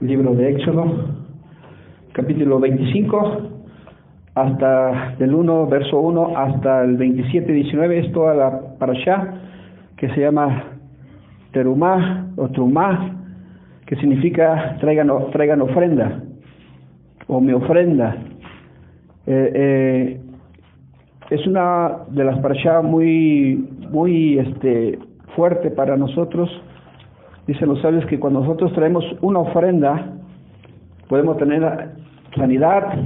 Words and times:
Libro 0.00 0.34
de 0.34 0.50
Éxodo, 0.52 0.86
capítulo 2.12 2.58
25, 2.58 3.50
hasta 4.34 5.14
del 5.18 5.34
1, 5.34 5.66
verso 5.66 6.00
1 6.00 6.38
hasta 6.38 6.84
el 6.84 6.96
27, 6.96 7.52
19, 7.52 7.98
es 7.98 8.12
toda 8.12 8.34
la 8.34 8.60
parashá 8.78 9.34
que 9.98 10.08
se 10.14 10.22
llama 10.22 10.64
Terumá 11.52 12.28
o 12.38 12.48
Trumá, 12.48 13.14
que 13.84 13.96
significa 13.96 14.78
traigan, 14.80 15.10
traigan 15.32 15.60
ofrenda 15.60 16.22
o 17.26 17.38
mi 17.38 17.52
ofrenda. 17.52 18.16
Eh, 19.26 19.52
eh, 19.54 20.20
es 21.28 21.46
una 21.46 22.04
de 22.08 22.24
las 22.24 22.38
parashá 22.38 22.80
muy, 22.80 23.68
muy 23.90 24.38
este, 24.38 24.98
fuerte 25.36 25.70
para 25.70 25.98
nosotros. 25.98 26.48
Dicen 27.50 27.68
los 27.68 27.82
sabios 27.82 28.06
que 28.06 28.20
cuando 28.20 28.42
nosotros 28.42 28.72
traemos 28.74 29.04
una 29.22 29.40
ofrenda, 29.40 30.12
podemos 31.08 31.36
tener 31.36 31.60
sanidad, 32.36 32.96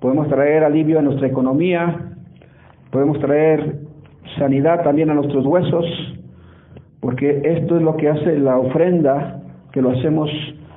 podemos 0.00 0.26
traer 0.26 0.64
alivio 0.64 0.98
a 0.98 1.02
nuestra 1.02 1.28
economía, 1.28 2.16
podemos 2.90 3.20
traer 3.20 3.76
sanidad 4.40 4.82
también 4.82 5.10
a 5.10 5.14
nuestros 5.14 5.46
huesos, 5.46 5.84
porque 6.98 7.42
esto 7.44 7.76
es 7.76 7.82
lo 7.82 7.96
que 7.96 8.08
hace 8.08 8.40
la 8.40 8.58
ofrenda, 8.58 9.40
que 9.70 9.80
lo 9.80 9.90
hacemos 9.90 10.28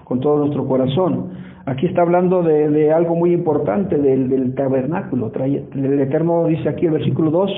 con 0.03 0.19
todo 0.19 0.37
nuestro 0.37 0.67
corazón. 0.67 1.31
Aquí 1.65 1.87
está 1.87 2.03
hablando 2.03 2.43
de, 2.43 2.93
algo 2.93 3.15
muy 3.15 3.33
importante, 3.33 3.97
del, 3.97 4.29
del 4.29 4.53
tabernáculo. 4.53 5.31
El 5.33 5.99
Eterno 5.99 6.45
dice 6.45 6.69
aquí 6.69 6.85
el 6.85 6.91
versículo 6.91 7.31
2, 7.31 7.51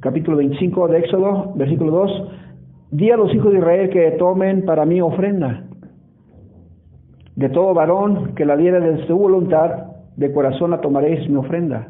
capítulo 0.00 0.38
25 0.38 0.88
de 0.88 0.98
Éxodo, 1.00 1.52
versículo 1.54 1.90
2, 1.90 2.22
di 2.90 3.10
a 3.10 3.16
los 3.16 3.34
hijos 3.34 3.52
de 3.52 3.58
Israel 3.58 3.90
que 3.90 4.10
tomen 4.12 4.64
para 4.64 4.84
mí 4.84 5.00
ofrenda. 5.00 5.64
De 7.36 7.48
todo 7.50 7.74
varón 7.74 8.34
que 8.34 8.44
la 8.44 8.56
diera 8.56 8.80
de 8.80 9.06
su 9.06 9.16
voluntad, 9.16 9.86
de 10.16 10.32
corazón 10.32 10.72
la 10.72 10.80
tomaréis 10.80 11.28
mi 11.28 11.36
ofrenda. 11.36 11.88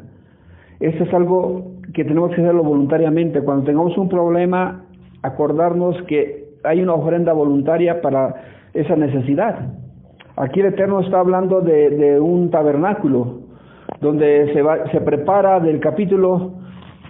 Esto 0.79 1.03
es 1.03 1.13
algo 1.13 1.71
que 1.93 2.03
tenemos 2.03 2.29
que 2.29 2.41
hacerlo 2.41 2.63
voluntariamente. 2.63 3.41
Cuando 3.41 3.65
tengamos 3.65 3.97
un 3.97 4.09
problema, 4.09 4.85
acordarnos 5.23 6.01
que 6.03 6.49
hay 6.63 6.81
una 6.81 6.93
ofrenda 6.93 7.33
voluntaria 7.33 8.01
para 8.01 8.35
esa 8.73 8.95
necesidad. 8.95 9.73
Aquí 10.35 10.59
el 10.59 10.67
Eterno 10.67 11.01
está 11.01 11.19
hablando 11.19 11.61
de, 11.61 11.89
de 11.89 12.19
un 12.19 12.49
tabernáculo, 12.49 13.39
donde 13.99 14.53
se, 14.53 14.61
va, 14.61 14.89
se 14.91 15.01
prepara 15.01 15.59
del 15.59 15.79
capítulo 15.79 16.53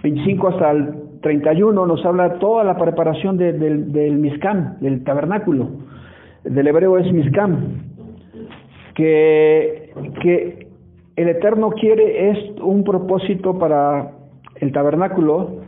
25 0.02 0.48
hasta 0.48 0.70
el 0.70 0.99
31, 1.20 1.86
nos 1.86 2.04
habla 2.04 2.38
toda 2.38 2.64
la 2.64 2.76
preparación 2.76 3.36
de, 3.36 3.52
del, 3.52 3.92
del 3.92 4.18
Miscam, 4.18 4.78
del 4.80 5.04
tabernáculo. 5.04 5.68
Del 6.44 6.66
hebreo 6.66 6.98
es 6.98 7.12
Miscam. 7.12 7.90
Que, 8.94 9.92
que 10.22 10.66
el 11.16 11.28
Eterno 11.28 11.70
quiere 11.70 12.30
es 12.30 12.60
un 12.60 12.84
propósito 12.84 13.58
para 13.58 14.12
el 14.56 14.72
tabernáculo 14.72 15.60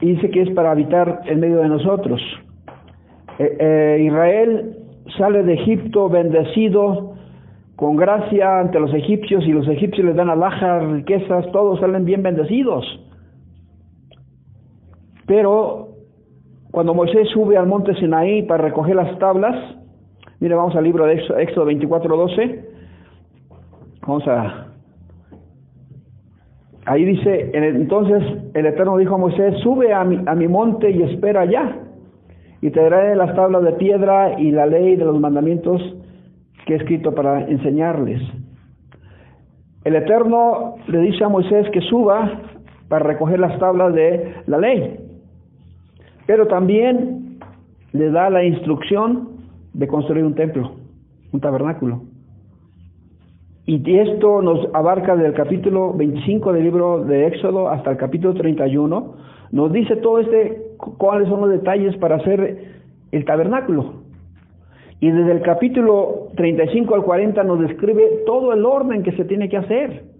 y 0.00 0.14
dice 0.14 0.30
que 0.30 0.42
es 0.42 0.50
para 0.50 0.70
habitar 0.70 1.22
en 1.26 1.40
medio 1.40 1.58
de 1.58 1.68
nosotros. 1.68 2.20
Eh, 3.38 3.56
eh, 3.58 4.02
Israel 4.06 4.76
sale 5.18 5.42
de 5.42 5.54
Egipto 5.54 6.08
bendecido 6.08 7.14
con 7.76 7.96
gracia 7.96 8.60
ante 8.60 8.78
los 8.78 8.92
egipcios 8.94 9.44
y 9.44 9.52
los 9.52 9.66
egipcios 9.68 10.06
les 10.06 10.16
dan 10.16 10.30
alhajas, 10.30 10.84
riquezas, 10.84 11.50
todos 11.50 11.80
salen 11.80 12.04
bien 12.04 12.22
bendecidos. 12.22 12.84
Pero 15.26 15.88
cuando 16.70 16.92
Moisés 16.92 17.28
sube 17.28 17.56
al 17.56 17.66
monte 17.66 17.94
Sinaí 17.94 18.42
para 18.42 18.64
recoger 18.64 18.96
las 18.96 19.18
tablas, 19.18 19.54
mire, 20.40 20.54
vamos 20.54 20.74
al 20.74 20.84
libro 20.84 21.06
de 21.06 21.22
Éxodo 21.38 21.66
24, 21.66 22.16
12. 22.16 22.64
Vamos 24.06 24.26
a. 24.28 24.66
Ahí 26.86 27.04
dice: 27.04 27.50
Entonces 27.54 28.22
el 28.54 28.66
Eterno 28.66 28.96
dijo 28.96 29.14
a 29.14 29.18
Moisés: 29.18 29.56
Sube 29.62 29.92
a 29.92 30.04
mi, 30.04 30.20
a 30.26 30.34
mi 30.34 30.48
monte 30.48 30.90
y 30.90 31.02
espera 31.02 31.42
allá, 31.42 31.78
y 32.60 32.70
te 32.70 32.80
daré 32.80 33.14
las 33.14 33.34
tablas 33.34 33.62
de 33.62 33.72
piedra 33.72 34.38
y 34.38 34.50
la 34.50 34.66
ley 34.66 34.96
de 34.96 35.04
los 35.04 35.18
mandamientos 35.18 35.80
que 36.66 36.74
he 36.74 36.76
escrito 36.76 37.14
para 37.14 37.46
enseñarles. 37.48 38.20
El 39.84 39.96
Eterno 39.96 40.76
le 40.88 40.98
dice 41.00 41.24
a 41.24 41.28
Moisés 41.28 41.68
que 41.70 41.82
suba 41.82 42.40
para 42.88 43.04
recoger 43.04 43.38
las 43.38 43.58
tablas 43.58 43.94
de 43.94 44.34
la 44.46 44.58
ley. 44.58 45.03
Pero 46.26 46.46
también 46.46 47.38
le 47.92 48.10
da 48.10 48.30
la 48.30 48.44
instrucción 48.44 49.28
de 49.72 49.86
construir 49.86 50.24
un 50.24 50.34
templo, 50.34 50.72
un 51.32 51.40
tabernáculo. 51.40 52.02
Y 53.66 53.96
esto 53.96 54.42
nos 54.42 54.68
abarca 54.74 55.16
del 55.16 55.32
capítulo 55.32 55.94
25 55.94 56.52
del 56.52 56.64
libro 56.64 57.04
de 57.04 57.26
Éxodo 57.28 57.68
hasta 57.68 57.92
el 57.92 57.96
capítulo 57.96 58.34
31. 58.34 59.14
Nos 59.52 59.72
dice 59.72 59.96
todo 59.96 60.18
este, 60.18 60.74
cuáles 60.76 61.28
son 61.28 61.40
los 61.40 61.50
detalles 61.50 61.96
para 61.96 62.16
hacer 62.16 62.74
el 63.10 63.24
tabernáculo. 63.24 64.04
Y 65.00 65.10
desde 65.10 65.32
el 65.32 65.42
capítulo 65.42 66.28
35 66.36 66.94
al 66.94 67.02
40 67.04 67.42
nos 67.44 67.60
describe 67.60 68.22
todo 68.26 68.52
el 68.52 68.64
orden 68.64 69.02
que 69.02 69.12
se 69.12 69.24
tiene 69.24 69.48
que 69.48 69.56
hacer. 69.56 70.13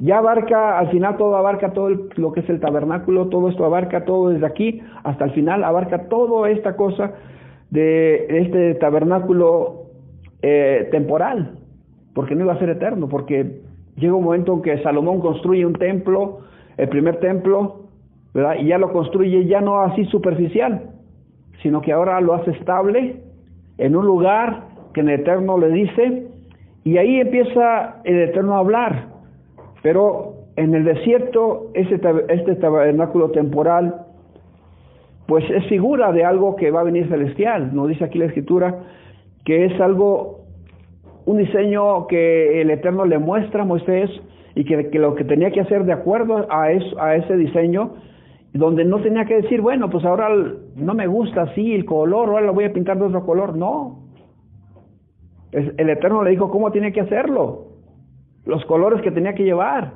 Ya 0.00 0.16
abarca, 0.16 0.78
al 0.78 0.90
final 0.90 1.18
todo 1.18 1.36
abarca 1.36 1.72
todo 1.72 1.88
el, 1.88 2.08
lo 2.16 2.32
que 2.32 2.40
es 2.40 2.48
el 2.48 2.58
tabernáculo, 2.58 3.28
todo 3.28 3.50
esto 3.50 3.66
abarca 3.66 4.06
todo 4.06 4.30
desde 4.30 4.46
aquí 4.46 4.82
hasta 5.04 5.26
el 5.26 5.32
final, 5.32 5.62
abarca 5.62 6.08
toda 6.08 6.48
esta 6.48 6.74
cosa 6.74 7.12
de 7.68 8.26
este 8.30 8.74
tabernáculo 8.76 9.82
eh, 10.40 10.88
temporal, 10.90 11.58
porque 12.14 12.34
no 12.34 12.44
iba 12.44 12.54
a 12.54 12.58
ser 12.58 12.70
eterno, 12.70 13.10
porque 13.10 13.60
llega 13.96 14.14
un 14.14 14.24
momento 14.24 14.54
en 14.54 14.62
que 14.62 14.82
Salomón 14.82 15.20
construye 15.20 15.66
un 15.66 15.74
templo, 15.74 16.40
el 16.78 16.88
primer 16.88 17.20
templo, 17.20 17.82
¿verdad? 18.32 18.56
Y 18.58 18.68
ya 18.68 18.78
lo 18.78 18.92
construye 18.92 19.44
ya 19.44 19.60
no 19.60 19.80
así 19.80 20.06
superficial, 20.06 20.92
sino 21.62 21.82
que 21.82 21.92
ahora 21.92 22.22
lo 22.22 22.32
hace 22.32 22.52
estable 22.52 23.22
en 23.76 23.94
un 23.94 24.06
lugar 24.06 24.64
que 24.94 25.00
en 25.00 25.10
el 25.10 25.20
eterno 25.20 25.58
le 25.58 25.68
dice, 25.68 26.26
y 26.84 26.96
ahí 26.96 27.20
empieza 27.20 28.00
el 28.04 28.20
eterno 28.30 28.54
a 28.54 28.60
hablar. 28.60 29.09
Pero 29.82 30.34
en 30.56 30.74
el 30.74 30.84
desierto, 30.84 31.70
este, 31.74 32.00
este 32.28 32.56
tabernáculo 32.56 33.30
temporal, 33.30 34.06
pues 35.26 35.48
es 35.50 35.66
figura 35.68 36.12
de 36.12 36.24
algo 36.24 36.56
que 36.56 36.70
va 36.70 36.80
a 36.80 36.84
venir 36.84 37.08
celestial. 37.08 37.74
Nos 37.74 37.88
dice 37.88 38.04
aquí 38.04 38.18
la 38.18 38.26
escritura 38.26 38.80
que 39.44 39.66
es 39.66 39.80
algo, 39.80 40.40
un 41.24 41.38
diseño 41.38 42.06
que 42.08 42.60
el 42.60 42.70
Eterno 42.70 43.06
le 43.06 43.18
muestra 43.18 43.62
a 43.62 43.64
Moisés 43.64 44.10
y 44.54 44.64
que, 44.64 44.98
lo 44.98 45.14
que 45.14 45.24
tenía 45.24 45.50
que 45.50 45.60
hacer 45.60 45.84
de 45.84 45.92
acuerdo 45.92 46.46
a 46.50 46.72
ese 46.72 47.36
diseño, 47.36 47.94
donde 48.52 48.84
no 48.84 49.00
tenía 49.00 49.24
que 49.24 49.40
decir, 49.40 49.60
bueno, 49.60 49.88
pues 49.88 50.04
ahora 50.04 50.28
no 50.76 50.94
me 50.94 51.06
gusta 51.06 51.42
así 51.42 51.72
el 51.74 51.84
color, 51.84 52.28
ahora 52.28 52.46
lo 52.46 52.52
voy 52.52 52.64
a 52.64 52.72
pintar 52.72 52.98
de 52.98 53.04
otro 53.04 53.24
color. 53.24 53.56
No. 53.56 54.00
El 55.52 55.88
Eterno 55.88 56.22
le 56.22 56.30
dijo 56.30 56.50
cómo 56.50 56.70
tiene 56.70 56.92
que 56.92 57.00
hacerlo 57.00 57.69
los 58.50 58.64
colores 58.66 59.00
que 59.00 59.10
tenía 59.10 59.34
que 59.34 59.44
llevar. 59.44 59.94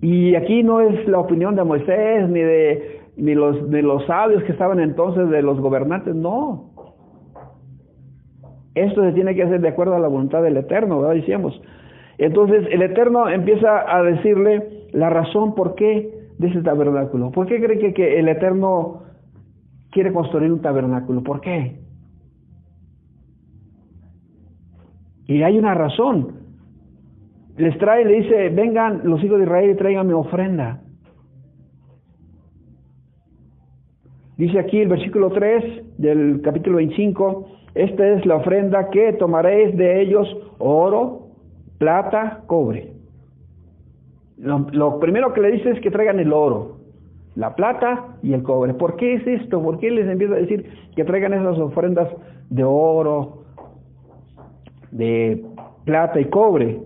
Y 0.00 0.34
aquí 0.34 0.62
no 0.62 0.80
es 0.80 1.08
la 1.08 1.18
opinión 1.18 1.56
de 1.56 1.64
Moisés 1.64 2.28
ni 2.28 2.40
de 2.40 3.00
ni 3.16 3.34
los 3.34 3.70
de 3.70 3.80
los 3.82 4.04
sabios 4.04 4.42
que 4.44 4.52
estaban 4.52 4.78
entonces 4.78 5.30
de 5.30 5.40
los 5.40 5.58
gobernantes, 5.58 6.14
no. 6.14 6.70
Esto 8.74 9.02
se 9.02 9.12
tiene 9.12 9.34
que 9.34 9.42
hacer 9.42 9.62
de 9.62 9.68
acuerdo 9.68 9.94
a 9.94 9.98
la 9.98 10.08
voluntad 10.08 10.42
del 10.42 10.58
Eterno, 10.58 11.00
¿verdad? 11.00 11.14
Decíamos. 11.14 11.60
Entonces 12.18 12.66
el 12.70 12.82
Eterno 12.82 13.28
empieza 13.28 13.90
a 13.90 14.02
decirle 14.02 14.86
la 14.92 15.08
razón 15.08 15.54
por 15.54 15.74
qué 15.74 16.12
de 16.36 16.48
ese 16.48 16.60
tabernáculo. 16.60 17.30
¿Por 17.30 17.46
qué 17.46 17.58
cree 17.58 17.78
que, 17.78 17.94
que 17.94 18.18
el 18.18 18.28
Eterno 18.28 19.02
quiere 19.90 20.12
construir 20.12 20.52
un 20.52 20.60
tabernáculo? 20.60 21.22
¿Por 21.22 21.40
qué? 21.40 21.80
Y 25.26 25.42
hay 25.42 25.58
una 25.58 25.72
razón 25.72 26.35
les 27.56 27.76
trae, 27.78 28.04
le 28.04 28.20
dice, 28.20 28.48
vengan 28.50 29.00
los 29.04 29.22
hijos 29.24 29.38
de 29.38 29.44
Israel 29.44 29.70
y 29.70 29.76
traigan 29.76 30.06
mi 30.06 30.12
ofrenda. 30.12 30.80
Dice 34.36 34.58
aquí 34.58 34.80
el 34.80 34.88
versículo 34.88 35.30
3 35.30 35.98
del 35.98 36.42
capítulo 36.42 36.76
25, 36.76 37.46
esta 37.74 38.08
es 38.08 38.26
la 38.26 38.36
ofrenda 38.36 38.90
que 38.90 39.14
tomaréis 39.14 39.74
de 39.76 40.02
ellos 40.02 40.28
oro, 40.58 41.28
plata, 41.78 42.42
cobre. 42.46 42.92
Lo, 44.36 44.66
lo, 44.72 45.00
primero 45.00 45.32
que 45.32 45.40
le 45.40 45.52
dice 45.52 45.70
es 45.70 45.80
que 45.80 45.90
traigan 45.90 46.20
el 46.20 46.34
oro, 46.34 46.76
la 47.34 47.54
plata 47.56 48.18
y 48.22 48.34
el 48.34 48.42
cobre. 48.42 48.74
¿Por 48.74 48.96
qué 48.96 49.14
es 49.14 49.26
esto? 49.26 49.62
¿Por 49.62 49.78
qué 49.78 49.90
les 49.90 50.06
empieza 50.06 50.34
a 50.34 50.38
decir 50.38 50.70
que 50.94 51.04
traigan 51.04 51.32
esas 51.32 51.58
ofrendas 51.58 52.08
de 52.50 52.64
oro, 52.64 53.44
de 54.90 55.42
plata 55.86 56.20
y 56.20 56.26
cobre? 56.26 56.78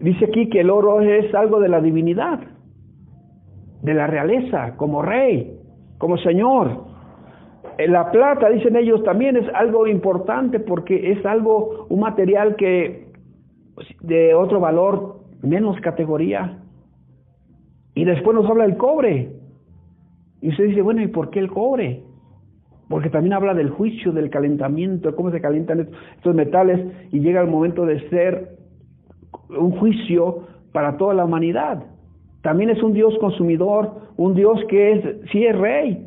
Dice 0.00 0.24
aquí 0.24 0.48
que 0.48 0.60
el 0.60 0.70
oro 0.70 1.02
es 1.02 1.32
algo 1.34 1.60
de 1.60 1.68
la 1.68 1.80
divinidad, 1.80 2.40
de 3.82 3.94
la 3.94 4.06
realeza, 4.06 4.76
como 4.76 5.02
rey, 5.02 5.58
como 5.98 6.16
señor. 6.18 6.84
Eh, 7.76 7.86
la 7.86 8.10
plata, 8.10 8.48
dicen 8.48 8.76
ellos, 8.76 9.04
también 9.04 9.36
es 9.36 9.46
algo 9.54 9.86
importante 9.86 10.58
porque 10.58 11.12
es 11.12 11.24
algo, 11.26 11.86
un 11.90 12.00
material 12.00 12.56
que 12.56 13.12
pues, 13.74 13.86
de 14.00 14.34
otro 14.34 14.58
valor, 14.58 15.20
menos 15.42 15.78
categoría. 15.80 16.62
Y 17.94 18.04
después 18.06 18.34
nos 18.34 18.48
habla 18.48 18.64
del 18.64 18.78
cobre. 18.78 19.36
Y 20.40 20.48
usted 20.48 20.68
dice, 20.68 20.80
bueno, 20.80 21.02
¿y 21.02 21.08
por 21.08 21.28
qué 21.28 21.40
el 21.40 21.50
cobre? 21.50 22.04
Porque 22.88 23.10
también 23.10 23.34
habla 23.34 23.52
del 23.52 23.68
juicio, 23.68 24.12
del 24.12 24.30
calentamiento, 24.30 25.10
de 25.10 25.14
cómo 25.14 25.30
se 25.30 25.42
calientan 25.42 25.90
estos 26.16 26.34
metales 26.34 26.80
y 27.12 27.20
llega 27.20 27.42
el 27.42 27.48
momento 27.48 27.84
de 27.84 28.08
ser 28.08 28.59
un 29.58 29.72
juicio 29.72 30.44
para 30.72 30.96
toda 30.96 31.14
la 31.14 31.24
humanidad. 31.24 31.82
También 32.42 32.70
es 32.70 32.82
un 32.82 32.92
Dios 32.92 33.16
consumidor, 33.20 33.90
un 34.16 34.34
Dios 34.34 34.58
que 34.68 34.92
es, 34.92 35.30
sí 35.30 35.44
es 35.44 35.56
rey, 35.58 36.06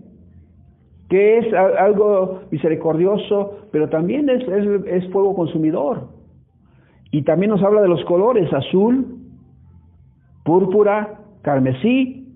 que 1.09 1.37
es 1.37 1.53
algo 1.53 2.41
misericordioso, 2.49 3.67
pero 3.71 3.89
también 3.89 4.29
es, 4.29 4.47
es, 4.47 5.07
fuego 5.11 5.35
consumidor. 5.35 6.07
Y 7.11 7.21
también 7.21 7.51
nos 7.51 7.61
habla 7.61 7.81
de 7.81 7.87
los 7.87 8.03
colores, 8.05 8.51
azul, 8.51 9.19
púrpura, 10.43 11.19
carmesí, 11.43 12.35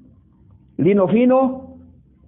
lino 0.78 1.08
fino, 1.08 1.78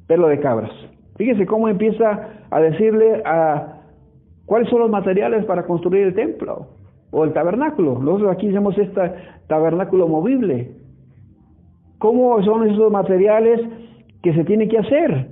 pelo 0.08 0.28
de 0.28 0.40
cabras. 0.40 0.72
Fíjese 1.18 1.46
cómo 1.46 1.68
empieza 1.68 2.30
a 2.50 2.60
decirle 2.60 3.22
a 3.26 3.82
cuáles 4.46 4.70
son 4.70 4.80
los 4.80 4.90
materiales 4.90 5.46
para 5.46 5.68
construir 5.68 6.08
el 6.08 6.16
templo 6.16 6.79
o 7.12 7.24
el 7.24 7.34
tabernáculo. 7.34 8.00
Nosotros 8.00 8.32
aquí 8.32 8.48
llamamos 8.48 8.78
este 8.78 9.02
tabernáculo 9.48 10.08
movible. 10.08 10.72
¿Cómo 11.98 12.42
son 12.44 12.70
esos 12.70 12.92
materiales 12.92 13.62
que 14.22 14.34
se 14.34 14.44
tiene 14.46 14.68
que 14.68 14.78
hacer? 14.78 15.28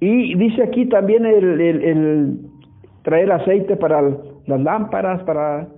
Y 0.00 0.34
dice 0.36 0.62
aquí 0.62 0.86
también 0.86 1.26
el, 1.26 2.38
traer 3.02 3.32
aceite 3.32 3.76
para 3.76 4.00
las 4.00 4.60
lámparas, 4.60 5.22
para 5.24 5.68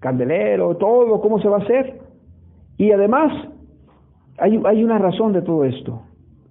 candelero, 0.00 0.76
todo, 0.76 1.20
cómo 1.20 1.40
se 1.40 1.48
va 1.48 1.58
a 1.58 1.60
hacer. 1.60 2.00
Y 2.78 2.90
además, 2.90 3.32
hay, 4.38 4.60
hay 4.64 4.84
una 4.84 4.98
razón 4.98 5.32
de 5.32 5.42
todo 5.42 5.64
esto. 5.64 6.02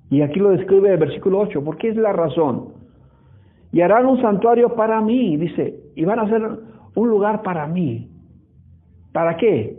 Y 0.09 0.21
aquí 0.21 0.39
lo 0.39 0.51
describe 0.51 0.91
el 0.91 0.97
versículo 0.97 1.39
8. 1.39 1.63
¿Por 1.63 1.77
qué 1.77 1.89
es 1.89 1.97
la 1.97 2.13
razón? 2.13 2.69
Y 3.71 3.81
harán 3.81 4.05
un 4.05 4.21
santuario 4.21 4.75
para 4.75 5.01
mí, 5.01 5.35
dice, 5.35 5.77
y 5.95 6.05
van 6.05 6.19
a 6.19 6.23
hacer 6.23 6.41
un 6.95 7.09
lugar 7.09 7.43
para 7.43 7.67
mí. 7.67 8.09
¿Para 9.11 9.37
qué? 9.37 9.77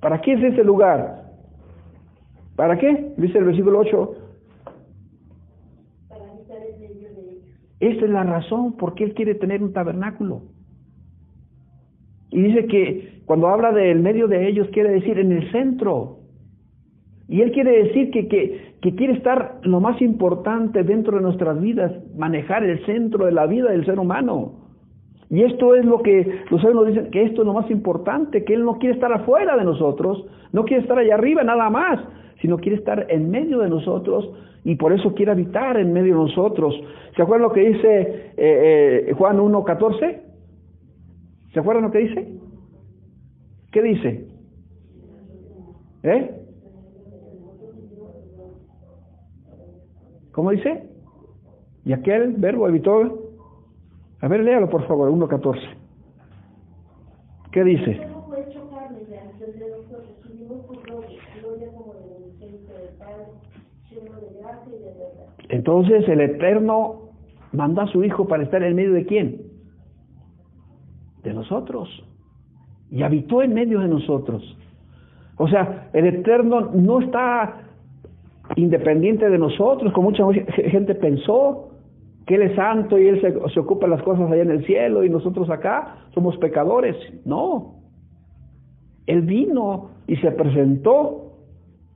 ¿Para 0.00 0.20
qué 0.20 0.32
es 0.32 0.42
ese 0.42 0.64
lugar? 0.64 1.22
¿Para 2.56 2.78
qué? 2.78 3.12
Dice 3.16 3.38
el 3.38 3.44
versículo 3.44 3.80
8. 3.80 4.14
Para 6.08 6.30
habitar 6.30 6.58
en 6.62 6.80
medio 6.80 7.08
de 7.14 7.20
ellos. 7.20 7.44
Esta 7.80 8.04
es 8.04 8.10
la 8.10 8.24
razón 8.24 8.76
por 8.76 8.94
qué 8.94 9.04
Él 9.04 9.14
quiere 9.14 9.34
tener 9.34 9.62
un 9.62 9.72
tabernáculo. 9.72 10.42
Y 12.30 12.42
dice 12.42 12.66
que 12.66 13.22
cuando 13.26 13.48
habla 13.48 13.72
del 13.72 14.00
medio 14.00 14.26
de 14.26 14.48
ellos, 14.48 14.68
quiere 14.72 14.90
decir 14.90 15.18
en 15.18 15.32
el 15.32 15.50
centro. 15.52 16.18
Y 17.28 17.40
Él 17.40 17.52
quiere 17.52 17.84
decir 17.84 18.10
que, 18.10 18.28
que, 18.28 18.76
que, 18.80 18.94
quiere 18.94 19.14
estar 19.14 19.60
lo 19.62 19.80
más 19.80 20.00
importante 20.02 20.82
dentro 20.82 21.16
de 21.16 21.22
nuestras 21.22 21.60
vidas, 21.60 21.92
manejar 22.16 22.64
el 22.64 22.84
centro 22.84 23.26
de 23.26 23.32
la 23.32 23.46
vida 23.46 23.70
del 23.70 23.86
ser 23.86 23.98
humano. 23.98 24.61
Y 25.32 25.42
esto 25.44 25.74
es 25.74 25.86
lo 25.86 26.02
que 26.02 26.42
los 26.50 26.60
sabios 26.60 26.74
nos 26.74 26.86
dicen, 26.88 27.10
que 27.10 27.22
esto 27.22 27.40
es 27.40 27.46
lo 27.46 27.54
más 27.54 27.70
importante, 27.70 28.44
que 28.44 28.52
Él 28.52 28.66
no 28.66 28.78
quiere 28.78 28.96
estar 28.96 29.10
afuera 29.10 29.56
de 29.56 29.64
nosotros, 29.64 30.26
no 30.52 30.64
quiere 30.64 30.82
estar 30.82 30.98
allá 30.98 31.14
arriba 31.14 31.42
nada 31.42 31.70
más, 31.70 32.00
sino 32.42 32.58
quiere 32.58 32.76
estar 32.76 33.06
en 33.08 33.30
medio 33.30 33.60
de 33.60 33.70
nosotros 33.70 34.30
y 34.62 34.74
por 34.74 34.92
eso 34.92 35.14
quiere 35.14 35.32
habitar 35.32 35.78
en 35.78 35.90
medio 35.90 36.18
de 36.18 36.24
nosotros. 36.24 36.74
¿Se 37.16 37.22
acuerdan 37.22 37.48
lo 37.48 37.54
que 37.54 37.66
dice 37.66 38.32
eh, 38.36 39.06
eh, 39.08 39.12
Juan 39.16 39.38
1.14? 39.38 40.20
¿Se 41.54 41.60
acuerdan 41.60 41.84
lo 41.84 41.90
que 41.90 41.98
dice? 42.00 42.28
¿Qué 43.70 43.82
dice? 43.82 44.26
¿Eh? 46.02 46.30
¿Cómo 50.32 50.50
dice? 50.50 50.90
Y 51.86 51.94
aquel 51.94 52.34
verbo 52.34 52.66
habitó 52.66 53.21
a 54.22 54.28
ver, 54.28 54.40
léalo 54.44 54.70
por 54.70 54.86
favor, 54.86 55.10
1.14. 55.10 55.58
¿Qué 57.50 57.64
dice? 57.64 58.00
Entonces 65.48 66.08
el 66.08 66.20
Eterno 66.20 67.10
manda 67.52 67.82
a 67.82 67.86
su 67.88 68.02
Hijo 68.04 68.26
para 68.26 68.44
estar 68.44 68.62
en 68.62 68.76
medio 68.76 68.92
de 68.92 69.04
quién? 69.06 69.42
De 71.24 71.34
nosotros. 71.34 71.88
Y 72.90 73.02
habitó 73.02 73.42
en 73.42 73.52
medio 73.52 73.80
de 73.80 73.88
nosotros. 73.88 74.56
O 75.36 75.48
sea, 75.48 75.90
el 75.92 76.06
Eterno 76.06 76.70
no 76.72 77.00
está 77.00 77.64
independiente 78.54 79.28
de 79.28 79.38
nosotros, 79.38 79.92
como 79.92 80.10
mucha 80.10 80.24
gente 80.70 80.94
pensó 80.94 81.71
Él 82.34 82.42
es 82.42 82.56
santo 82.56 82.98
y 82.98 83.08
Él 83.08 83.20
se, 83.20 83.60
ocupa 83.60 83.86
de 83.86 83.96
las 83.96 84.02
cosas 84.02 84.30
allá 84.30 84.42
en 84.42 84.50
el 84.50 84.64
cielo 84.64 85.04
y 85.04 85.10
nosotros 85.10 85.50
acá 85.50 85.96
somos 86.14 86.36
pecadores. 86.38 86.96
No. 87.24 87.76
Él 89.06 89.22
vino 89.22 89.90
y 90.06 90.16
se 90.16 90.30
presentó 90.32 91.32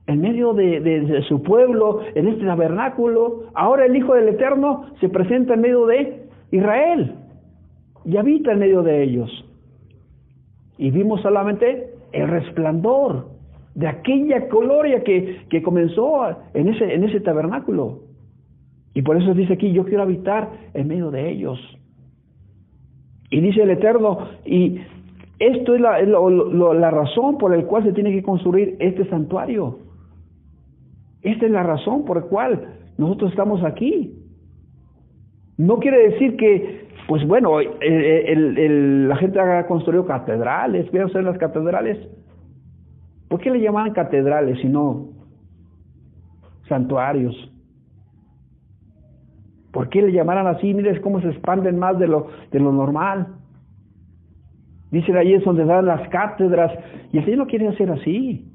en 0.07 0.21
medio 0.21 0.53
de, 0.53 0.79
de, 0.79 1.21
su 1.23 1.43
pueblo, 1.43 2.01
en 2.15 2.27
este 2.27 2.45
tabernáculo. 2.45 3.43
Ahora 3.53 3.85
el 3.85 3.95
Hijo 3.95 4.13
del 4.13 4.29
Eterno 4.29 4.85
se 4.99 5.09
presenta 5.09 5.53
en 5.53 5.61
medio 5.61 5.85
de 5.85 6.27
Israel 6.51 7.15
y 8.05 8.17
habita 8.17 8.53
en 8.53 8.59
medio 8.59 8.83
de 8.83 9.03
ellos. 9.03 9.45
Y 10.77 10.91
vimos 10.91 11.21
solamente 11.21 11.93
el 12.13 12.27
resplandor 12.27 13.27
de 13.75 13.87
aquella 13.87 14.39
gloria 14.39 15.03
que, 15.03 15.45
que 15.49 15.61
comenzó 15.61 16.25
en 16.53 16.69
ese, 16.69 16.93
en 16.93 17.03
ese 17.03 17.19
tabernáculo. 17.19 17.99
Y 18.97 19.03
por 19.03 19.15
eso 19.15 19.35
dice 19.35 19.53
aquí, 19.53 19.71
yo 19.73 19.85
quiero 19.85 20.01
habitar 20.01 20.49
en 20.73 20.87
medio 20.87 21.11
de 21.11 21.29
ellos. 21.29 21.59
Y 23.29 23.41
dice 23.41 23.61
el 23.61 23.69
Eterno, 23.69 24.27
y 24.43 24.79
esto 25.37 25.75
es 25.75 25.81
la, 25.81 26.89
razón 26.89 27.37
por 27.37 27.55
la 27.55 27.63
cual 27.65 27.83
se 27.83 27.93
tiene 27.93 28.11
que 28.11 28.23
construir 28.23 28.75
este 28.79 29.07
santuario. 29.07 29.77
Esta 31.21 31.45
es 31.45 31.51
la 31.51 31.61
razón 31.61 32.05
por 32.05 32.17
la 32.17 32.23
cual 32.23 32.73
nosotros 32.97 33.29
estamos 33.29 33.63
aquí. 33.63 34.15
No 35.57 35.77
quiere 35.77 36.09
decir 36.09 36.35
que, 36.35 36.87
pues 37.07 37.23
bueno, 37.27 37.59
el, 37.59 39.07
la 39.09 39.15
gente 39.17 39.39
ha 39.39 39.67
construido 39.67 40.07
catedrales, 40.07 40.87
a 40.87 41.09
ser 41.09 41.23
las 41.23 41.37
catedrales. 41.37 41.99
¿Por 43.29 43.41
qué 43.41 43.51
le 43.51 43.61
llaman 43.61 43.93
catedrales 43.93 44.57
y 44.63 44.67
no 44.67 45.09
santuarios? 46.67 47.53
¿Por 49.77 49.89
qué 49.89 50.01
le 50.01 50.11
llamaran 50.11 50.47
así? 50.47 50.73
Mires 50.73 50.99
cómo 51.01 51.21
se 51.21 51.29
expanden 51.29 51.77
más 51.77 51.99
de 51.99 52.07
lo, 52.07 52.29
de 52.51 52.59
lo 52.59 52.71
normal. 52.71 53.27
Dicen 54.89 55.15
ahí 55.15 55.35
es 55.35 55.43
donde 55.43 55.65
dan 55.65 55.85
las 55.85 56.09
cátedras. 56.09 56.71
Y 57.11 57.19
el 57.19 57.25
Señor 57.25 57.37
no 57.37 57.45
quiere 57.45 57.67
hacer 57.67 57.91
así. 57.91 58.51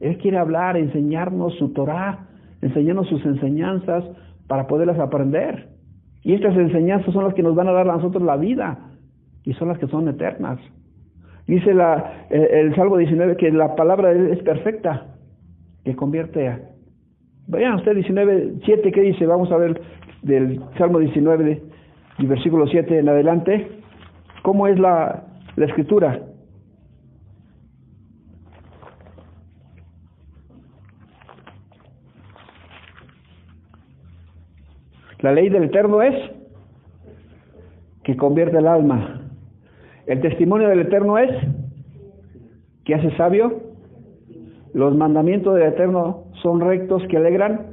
Él 0.00 0.18
quiere 0.18 0.38
hablar, 0.38 0.76
enseñarnos 0.76 1.54
su 1.54 1.72
Torah, 1.72 2.26
enseñarnos 2.60 3.06
sus 3.06 3.24
enseñanzas 3.24 4.02
para 4.48 4.66
poderlas 4.66 4.98
aprender. 4.98 5.68
Y 6.24 6.34
estas 6.34 6.56
enseñanzas 6.56 7.14
son 7.14 7.22
las 7.22 7.34
que 7.34 7.44
nos 7.44 7.54
van 7.54 7.68
a 7.68 7.72
dar 7.72 7.88
a 7.88 7.92
nosotros 7.92 8.24
la 8.24 8.36
vida 8.36 8.76
y 9.44 9.52
son 9.52 9.68
las 9.68 9.78
que 9.78 9.86
son 9.86 10.08
eternas. 10.08 10.58
Dice 11.46 11.74
la, 11.74 12.26
el, 12.28 12.42
el 12.42 12.74
Salmo 12.74 12.96
19 12.96 13.36
que 13.36 13.52
la 13.52 13.76
palabra 13.76 14.10
es 14.10 14.42
perfecta, 14.42 15.14
que 15.84 15.94
convierte 15.94 16.69
a, 17.50 17.56
Vayan 17.56 17.74
usted 17.74 17.94
19, 17.94 18.54
7, 18.64 18.92
¿qué 18.92 19.00
dice? 19.00 19.26
Vamos 19.26 19.50
a 19.50 19.56
ver 19.56 19.80
del 20.22 20.60
Salmo 20.78 20.98
19 20.98 21.62
y 22.18 22.26
versículo 22.26 22.66
7 22.66 22.98
en 22.98 23.08
adelante. 23.08 23.66
¿Cómo 24.42 24.66
es 24.66 24.78
la, 24.78 25.24
la 25.56 25.66
escritura? 25.66 26.20
La 35.20 35.32
ley 35.32 35.50
del 35.50 35.64
Eterno 35.64 36.00
es 36.00 36.14
que 38.04 38.16
convierte 38.16 38.58
el 38.58 38.66
alma. 38.66 39.20
El 40.06 40.20
testimonio 40.22 40.68
del 40.68 40.80
Eterno 40.80 41.18
es 41.18 41.30
que 42.84 42.94
hace 42.94 43.14
sabio. 43.16 43.60
Los 44.72 44.96
mandamientos 44.96 45.56
del 45.56 45.66
Eterno 45.66 46.29
son 46.42 46.60
rectos 46.60 47.02
que 47.08 47.16
alegran. 47.16 47.66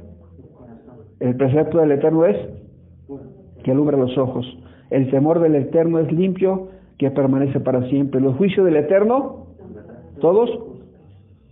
El 1.20 1.36
precepto 1.36 1.78
del 1.78 1.92
Eterno 1.92 2.24
es 2.24 2.36
que 3.64 3.70
alumbra 3.70 3.96
los 3.96 4.16
ojos. 4.16 4.46
El 4.90 5.10
temor 5.10 5.40
del 5.40 5.54
Eterno 5.54 5.98
es 5.98 6.10
limpio 6.12 6.68
que 6.98 7.10
permanece 7.10 7.60
para 7.60 7.88
siempre. 7.88 8.20
Los 8.20 8.36
juicios 8.36 8.64
del 8.64 8.76
Eterno, 8.76 9.46
todos. 10.20 10.50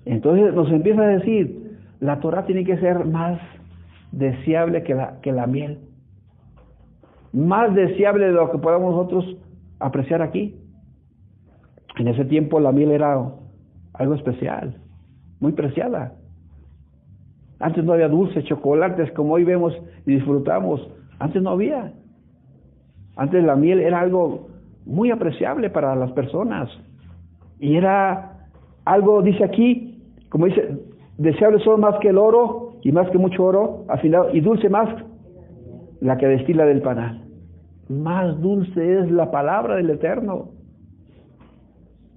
Entonces 0.04 0.54
nos 0.54 0.70
empieza 0.70 1.02
a 1.02 1.08
decir, 1.08 1.78
la 2.00 2.20
Torah 2.20 2.46
tiene 2.46 2.64
que 2.64 2.78
ser 2.78 3.04
más 3.04 3.40
deseable 4.12 4.82
que 4.82 4.94
la, 4.94 5.20
que 5.20 5.32
la 5.32 5.46
miel. 5.46 5.78
Más 7.32 7.74
deseable 7.74 8.26
de 8.26 8.32
lo 8.32 8.50
que 8.50 8.58
podamos 8.58 8.94
nosotros 8.94 9.36
apreciar 9.78 10.22
aquí. 10.22 10.56
En 11.98 12.08
ese 12.08 12.24
tiempo 12.24 12.60
la 12.60 12.72
miel 12.72 12.90
era 12.90 13.30
algo 13.94 14.14
especial, 14.14 14.76
muy 15.40 15.52
preciada. 15.52 16.12
Antes 17.58 17.84
no 17.84 17.94
había 17.94 18.08
dulces, 18.08 18.44
chocolates 18.44 19.10
como 19.12 19.34
hoy 19.34 19.44
vemos 19.44 19.72
y 20.04 20.14
disfrutamos. 20.14 20.86
Antes 21.18 21.42
no 21.42 21.50
había. 21.50 21.92
Antes 23.16 23.42
la 23.44 23.56
miel 23.56 23.80
era 23.80 24.00
algo 24.00 24.48
muy 24.84 25.10
apreciable 25.10 25.70
para 25.70 25.96
las 25.96 26.12
personas. 26.12 26.68
Y 27.58 27.76
era 27.76 28.48
algo, 28.84 29.22
dice 29.22 29.44
aquí, 29.44 30.02
como 30.28 30.46
dice, 30.46 30.78
deseable 31.16 31.58
son 31.60 31.80
más 31.80 31.96
que 32.00 32.08
el 32.08 32.18
oro 32.18 32.74
y 32.82 32.92
más 32.92 33.08
que 33.10 33.18
mucho 33.18 33.44
oro, 33.44 33.84
afinado, 33.88 34.28
y 34.34 34.40
dulce 34.40 34.68
más 34.68 34.88
la 36.00 36.18
que 36.18 36.26
destila 36.26 36.66
del 36.66 36.82
panal. 36.82 37.24
Más 37.88 38.40
dulce 38.40 39.00
es 39.00 39.10
la 39.10 39.30
palabra 39.30 39.76
del 39.76 39.90
Eterno. 39.90 40.50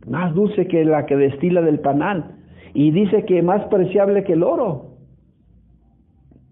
Más 0.07 0.33
dulce 0.33 0.67
que 0.67 0.83
la 0.83 1.05
que 1.05 1.15
destila 1.15 1.61
del 1.61 1.79
panal. 1.79 2.35
Y 2.73 2.91
dice 2.91 3.25
que 3.25 3.41
más 3.41 3.65
preciable 3.65 4.23
que 4.23 4.33
el 4.33 4.43
oro. 4.43 4.88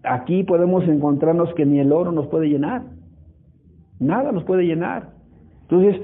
Aquí 0.08 0.44
podemos 0.44 0.84
encontrarnos 0.88 1.52
que 1.54 1.66
ni 1.66 1.80
el 1.80 1.92
oro 1.92 2.12
nos 2.12 2.26
puede 2.28 2.48
llenar. 2.48 2.82
Nada 4.00 4.32
nos 4.32 4.44
puede 4.44 4.64
llenar. 4.64 5.10
Entonces, 5.62 6.00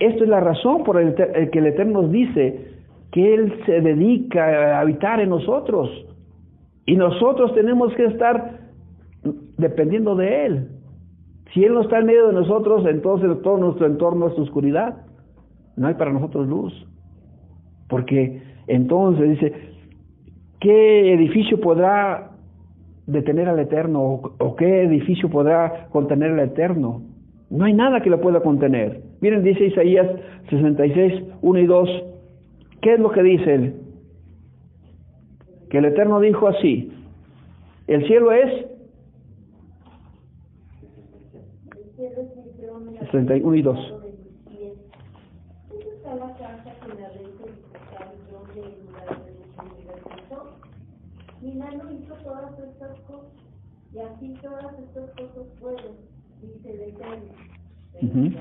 esto 0.00 0.24
es 0.24 0.30
la 0.30 0.40
razón 0.40 0.84
por 0.84 1.00
el, 1.00 1.14
que 1.14 1.58
el 1.58 1.66
Eterno 1.66 2.02
nos 2.02 2.12
dice 2.12 2.74
que 3.12 3.34
Él 3.34 3.54
se 3.66 3.80
dedica 3.80 4.76
a 4.76 4.80
habitar 4.80 5.20
en 5.20 5.30
nosotros. 5.30 5.90
Y 6.86 6.96
nosotros 6.96 7.54
tenemos 7.54 7.94
que 7.94 8.04
estar 8.06 8.60
dependiendo 9.56 10.14
de 10.14 10.46
Él. 10.46 10.68
Si 11.52 11.64
Él 11.64 11.74
no 11.74 11.82
está 11.82 11.98
en 11.98 12.06
medio 12.06 12.28
de 12.28 12.34
nosotros, 12.34 12.84
entonces 12.86 13.42
todo 13.42 13.56
nuestro 13.56 13.86
entorno 13.86 14.28
es 14.28 14.38
oscuridad. 14.38 15.06
No 15.76 15.88
hay 15.88 15.94
para 15.94 16.12
nosotros 16.12 16.46
luz. 16.46 16.86
Porque 17.88 18.42
entonces 18.66 19.30
dice, 19.30 19.52
¿qué 20.60 21.14
edificio 21.14 21.58
podrá 21.60 22.32
detener 23.08 23.48
al 23.48 23.58
Eterno? 23.58 24.20
¿O, 24.38 24.56
qué 24.56 24.82
edificio 24.82 25.28
podrá 25.28 25.88
contener 25.90 26.32
al 26.32 26.40
Eterno? 26.40 27.02
No 27.50 27.64
hay 27.64 27.72
nada 27.72 28.00
que 28.00 28.10
lo 28.10 28.20
pueda 28.20 28.40
contener. 28.40 29.02
Miren, 29.20 29.42
dice 29.42 29.64
Isaías 29.64 30.06
66, 30.50 31.24
1 31.40 31.58
y 31.58 31.66
2. 31.66 31.88
¿Qué 32.82 32.94
es 32.94 33.00
lo 33.00 33.10
que 33.10 33.22
dice 33.22 33.54
él? 33.54 33.74
Que 35.70 35.78
el 35.78 35.86
Eterno 35.86 36.20
dijo 36.20 36.46
así, 36.46 36.92
el 37.86 38.06
cielo 38.06 38.32
es 38.32 38.66
61 43.00 43.56
y 43.56 43.62
2. 43.62 43.94
Mi 51.40 51.54
mano 51.54 51.84
hizo 51.92 52.14
todas 52.24 52.58
estas 52.58 52.98
cosas, 53.02 53.30
y 53.92 53.98
así 53.98 54.34
todas 54.42 54.78
estas 54.78 55.10
cosas 55.10 55.46
pueden, 55.60 55.92
dice 56.42 56.72
el 56.72 56.80
Eterno. 56.90 57.32
Pero 57.92 58.06
uh 58.06 58.16
-huh. 58.16 58.32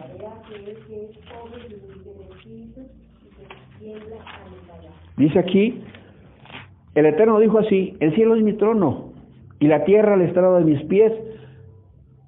que 0.50 0.72
es 0.72 0.77
que 0.86 1.06
es 1.06 1.18
pobre 1.18 1.66
y 1.66 1.70
de 1.70 2.36
espíritu 2.36 2.82
y 3.24 3.30
que 3.36 3.80
tiembla 3.80 4.16
al 4.18 5.18
Dice 5.18 5.39
aquí, 5.39 5.82
el 6.96 7.06
Eterno 7.06 7.39
dijo 7.39 7.60
así, 7.60 7.96
el 8.00 8.13
cielo 8.13 8.36
es 8.36 8.44
mi 8.44 8.54
trono 8.54 9.13
y 9.60 9.68
la 9.68 9.84
tierra 9.86 10.16
el 10.16 10.22
estrado 10.22 10.58
de 10.58 10.66
mis 10.66 10.84
pies. 10.84 11.13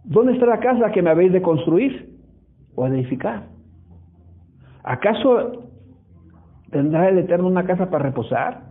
¿Dónde 0.05 0.33
está 0.33 0.45
la 0.45 0.59
casa 0.59 0.91
que 0.91 1.01
me 1.01 1.09
habéis 1.09 1.33
de 1.33 1.41
construir 1.41 2.09
o 2.75 2.87
edificar? 2.87 3.43
¿Acaso 4.83 5.69
tendrá 6.71 7.09
el 7.09 7.19
Eterno 7.19 7.47
una 7.47 7.65
casa 7.65 7.89
para 7.89 8.05
reposar? 8.05 8.61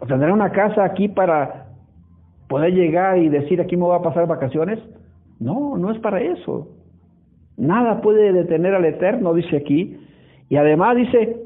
¿O 0.00 0.06
tendrá 0.06 0.32
una 0.32 0.50
casa 0.50 0.84
aquí 0.84 1.08
para 1.08 1.73
poder 2.48 2.74
llegar 2.74 3.18
y 3.18 3.28
decir 3.28 3.60
aquí 3.60 3.76
me 3.76 3.84
voy 3.84 3.96
a 3.96 4.02
pasar 4.02 4.26
vacaciones? 4.26 4.78
No, 5.40 5.76
no 5.76 5.90
es 5.90 5.98
para 5.98 6.20
eso. 6.20 6.68
Nada 7.56 8.00
puede 8.00 8.32
detener 8.32 8.74
al 8.74 8.84
Eterno, 8.84 9.34
dice 9.34 9.56
aquí. 9.56 9.96
Y 10.48 10.56
además 10.56 10.96
dice, 10.96 11.36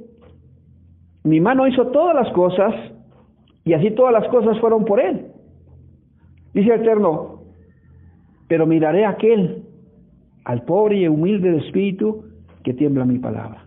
mi 1.24 1.40
mano 1.40 1.66
hizo 1.66 1.88
todas 1.88 2.14
las 2.14 2.32
cosas 2.32 2.74
y 3.64 3.74
así 3.74 3.90
todas 3.90 4.12
las 4.12 4.28
cosas 4.28 4.58
fueron 4.60 4.84
por 4.84 5.00
Él. 5.00 5.26
Dice 6.54 6.72
el 6.72 6.80
Eterno, 6.80 7.42
pero 8.48 8.66
miraré 8.66 9.04
a 9.04 9.10
aquel, 9.10 9.64
al 10.44 10.62
pobre 10.62 10.96
y 10.96 11.08
humilde 11.08 11.50
de 11.50 11.58
espíritu, 11.58 12.24
que 12.64 12.72
tiembla 12.72 13.04
mi 13.04 13.18
palabra. 13.18 13.64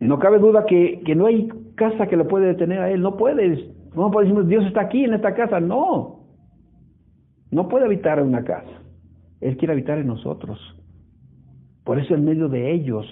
No 0.00 0.18
cabe 0.18 0.38
duda 0.38 0.64
que, 0.66 1.00
que 1.04 1.14
no 1.14 1.26
hay 1.26 1.48
casa 1.76 2.08
que 2.08 2.16
lo 2.16 2.26
puede 2.26 2.46
detener 2.46 2.80
a 2.80 2.90
Él. 2.90 3.02
No 3.02 3.16
puedes. 3.16 3.60
No 3.94 4.10
puedes 4.10 4.30
decir, 4.30 4.46
Dios 4.46 4.64
está 4.66 4.82
aquí 4.82 5.04
en 5.04 5.14
esta 5.14 5.34
casa. 5.34 5.60
No. 5.60 6.20
No 7.50 7.68
puede 7.68 7.84
habitar 7.84 8.18
en 8.18 8.28
una 8.28 8.44
casa. 8.44 8.70
Él 9.40 9.56
quiere 9.56 9.74
habitar 9.74 9.98
en 9.98 10.06
nosotros. 10.06 10.58
Por 11.84 11.98
eso 11.98 12.14
en 12.14 12.24
medio 12.24 12.48
de 12.48 12.72
ellos. 12.72 13.06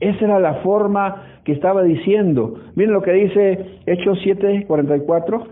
Esa 0.00 0.24
era 0.24 0.40
la 0.40 0.54
forma 0.62 1.22
que 1.44 1.52
estaba 1.52 1.82
diciendo. 1.82 2.54
Miren 2.74 2.92
lo 2.92 3.02
que 3.02 3.12
dice 3.12 3.80
Hechos 3.86 4.18
7, 4.22 4.64
44 4.66 5.44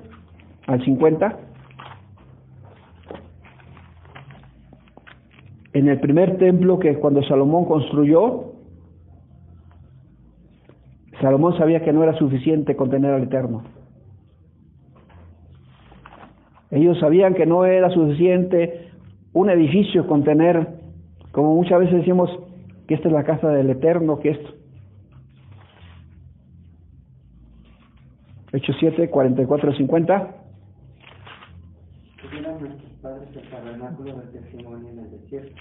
al 0.67 0.85
50. 0.85 1.39
En 5.73 5.89
el 5.89 6.01
primer 6.01 6.39
templo 6.39 6.79
que 6.79 6.97
cuando 6.99 7.23
Salomón 7.23 7.65
construyó, 7.67 8.55
Salomón 11.21 11.57
sabía 11.59 11.85
que 11.85 11.93
no 11.93 12.03
era 12.03 12.15
suficiente 12.15 12.75
contener 12.75 13.13
al 13.13 13.25
Eterno. 13.25 13.63
Ellos 16.71 16.99
sabían 17.01 17.35
que 17.35 17.47
no 17.47 17.65
era 17.65 17.91
suficiente 17.91 18.91
un 19.33 19.51
edificio 19.51 20.07
contener, 20.07 20.69
como 21.33 21.55
muchas 21.55 21.81
veces 21.81 21.97
decimos, 21.97 22.31
que 22.87 22.95
esta 22.95 23.09
es 23.09 23.15
la 23.15 23.25
casa 23.25 23.49
del 23.49 23.71
Eterno, 23.71 24.19
que 24.21 24.31
esto. 24.31 24.51
Hechos 28.53 28.77
7, 28.81 29.11
44, 29.11 29.75
50. 29.75 30.35
Tuvieron 32.21 32.61
nuestros 32.61 32.93
padres 33.01 33.29
el 33.37 33.49
tabernáculo 33.49 34.17
del 34.17 34.31
testimonio 34.31 34.89
en 34.91 34.99
el 34.99 35.11
desierto, 35.11 35.55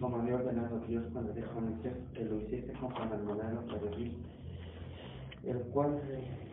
como 0.00 0.16
había 0.16 0.34
ordenado 0.34 0.80
Dios 0.86 1.04
cuando 1.12 1.32
dijo 1.32 1.48
a 1.56 1.60
Moisés 1.60 1.94
que 2.14 2.24
lo 2.24 2.36
hiciese 2.42 2.72
conforme 2.74 3.14
al 3.14 3.24
modelo 3.24 3.64
que 3.66 3.74
el 5.44 5.58
cual 5.72 6.00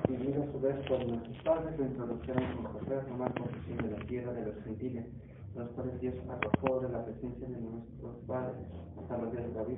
recibió 0.03 0.44
a 0.44 0.51
su 0.51 0.60
vez 0.60 0.75
por 0.88 1.06
nuestros 1.06 1.38
padres 1.44 1.77
lo 1.77 1.86
introdujeron 1.86 2.44
con 2.56 2.65
José 2.74 2.96
a 2.96 3.06
tomar 3.06 3.34
posesión 3.34 3.77
de 3.77 3.98
la 3.98 4.06
tierra 4.06 4.34
de 4.34 4.46
los 4.46 4.63
gentiles, 4.63 5.06
los 5.56 5.70
cuales 5.72 6.00
Dios 6.00 6.15
arrojó 6.29 6.79
de 6.79 6.89
la 6.89 7.03
presencia 7.06 7.48
de 7.48 7.58
nuestros 7.60 8.15
padres 8.27 8.56
hasta 8.98 9.17
los 9.17 9.32
días 9.32 9.44
de 9.44 9.53
David. 9.53 9.77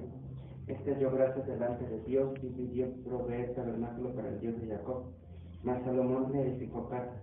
Este 0.68 0.96
dio 0.96 1.12
gracias 1.12 1.48
delante 1.48 1.88
de 1.88 2.00
Dios 2.02 2.38
y 2.44 2.48
pidió 2.50 2.88
proveer 3.04 3.56
tabernáculo 3.56 4.14
para 4.14 4.30
el 4.30 4.40
Dios 4.40 4.62
de 4.62 4.68
Jacob. 4.68 5.06
Mas 5.64 5.84
Salomón 5.84 6.32
le 6.32 6.42
edificó 6.44 6.88
casa. 6.90 7.18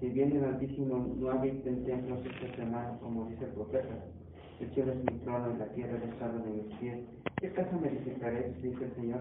Si 0.00 0.08
bien 0.08 0.36
el 0.36 0.44
Altísimo 0.44 1.14
no 1.16 1.30
habita 1.30 1.68
en 1.68 1.84
templos 1.84 2.18
esta 2.26 2.56
semana, 2.56 2.98
como 3.00 3.26
dice 3.26 3.44
el 3.44 3.52
profeta, 3.52 4.04
el 4.60 4.74
cielo 4.74 4.92
es 4.92 4.98
mi 4.98 5.18
trono 5.20 5.54
y 5.54 5.58
la 5.58 5.66
tierra 5.66 5.96
es 5.96 6.02
el 6.02 6.42
de 6.42 6.50
mis 6.50 6.76
pies. 6.78 6.98
¿Qué 7.36 7.52
casa 7.52 7.76
me 7.80 7.88
edificaré? 7.88 8.52
Dice 8.60 8.84
el 8.84 8.94
Señor. 8.96 9.20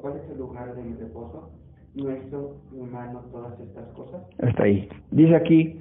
¿Cuál 0.00 0.16
es 0.16 0.30
el 0.30 0.38
lugar 0.38 0.74
de 0.74 0.82
mi 0.82 0.94
reposo? 0.94 1.50
¿No 1.94 2.04
todas 3.32 3.58
estas 3.60 3.88
cosas? 3.88 4.22
Está 4.38 4.64
ahí. 4.64 4.88
Dice 5.10 5.34
aquí, 5.34 5.80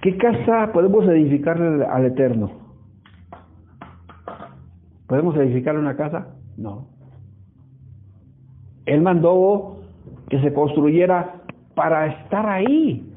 ¿qué 0.00 0.16
casa 0.16 0.72
podemos 0.72 1.06
edificarle 1.08 1.84
al 1.84 2.06
Eterno? 2.06 2.52
¿Podemos 5.06 5.36
edificarle 5.36 5.80
una 5.80 5.96
casa? 5.96 6.28
No. 6.56 6.86
Él 8.86 9.02
mandó 9.02 9.82
que 10.28 10.40
se 10.40 10.54
construyera 10.54 11.42
para 11.74 12.06
estar 12.06 12.46
ahí, 12.48 13.12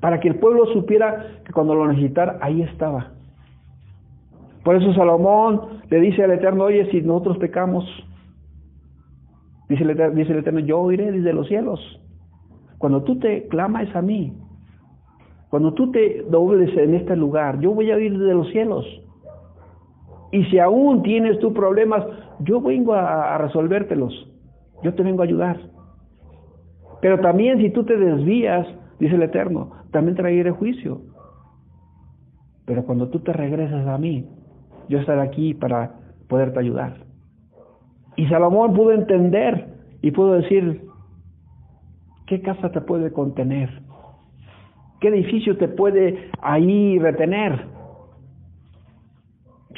para 0.00 0.20
que 0.20 0.28
el 0.28 0.36
pueblo 0.36 0.66
supiera 0.72 1.42
que 1.44 1.52
cuando 1.52 1.74
lo 1.74 1.86
necesitara, 1.88 2.38
ahí 2.40 2.62
estaba. 2.62 3.12
Por 4.64 4.76
eso 4.76 4.92
Salomón 4.94 5.82
le 5.88 6.00
dice 6.00 6.24
al 6.24 6.32
Eterno, 6.32 6.64
oye, 6.64 6.90
si 6.90 7.02
nosotros 7.02 7.38
pecamos, 7.38 7.84
dice 9.70 9.84
el, 9.84 10.38
Eterno, 10.38 10.60
yo 10.60 10.80
oiré 10.80 11.12
desde 11.12 11.32
los 11.32 11.46
cielos. 11.46 11.80
Cuando 12.78 13.02
tú 13.04 13.18
te 13.18 13.46
clamas 13.48 13.94
a 13.94 14.02
mí, 14.02 14.36
cuando 15.48 15.74
tú 15.74 15.90
te 15.90 16.24
dobles 16.28 16.76
en 16.76 16.94
este 16.94 17.16
lugar, 17.16 17.60
yo 17.60 17.72
voy 17.72 17.90
a 17.90 17.96
oír 17.96 18.18
desde 18.18 18.34
los 18.34 18.48
cielos. 18.50 18.84
Y 20.32 20.44
si 20.46 20.58
aún 20.58 21.02
tienes 21.02 21.38
tus 21.38 21.52
problemas, 21.52 22.04
yo 22.40 22.60
vengo 22.60 22.94
a, 22.94 23.34
a 23.34 23.38
resolvértelos. 23.38 24.28
Yo 24.82 24.94
te 24.94 25.02
vengo 25.02 25.22
a 25.22 25.24
ayudar. 25.24 25.58
Pero 27.00 27.20
también 27.20 27.58
si 27.58 27.70
tú 27.70 27.84
te 27.84 27.96
desvías, 27.96 28.66
dice 28.98 29.14
el 29.14 29.22
Eterno, 29.22 29.70
también 29.90 30.16
traeré 30.16 30.50
juicio. 30.50 31.00
Pero 32.64 32.84
cuando 32.84 33.08
tú 33.08 33.20
te 33.20 33.32
regresas 33.32 33.86
a 33.86 33.98
mí, 33.98 34.26
yo 34.88 34.98
estaré 34.98 35.22
aquí 35.22 35.54
para 35.54 35.94
poderte 36.28 36.58
ayudar. 36.58 37.09
Y 38.20 38.26
Salomón 38.26 38.74
pudo 38.74 38.92
entender 38.92 39.66
y 40.02 40.10
pudo 40.10 40.34
decir, 40.34 40.82
¿qué 42.26 42.42
casa 42.42 42.70
te 42.70 42.82
puede 42.82 43.14
contener? 43.14 43.70
¿Qué 45.00 45.08
edificio 45.08 45.56
te 45.56 45.68
puede 45.68 46.30
ahí 46.42 46.98
retener? 46.98 47.64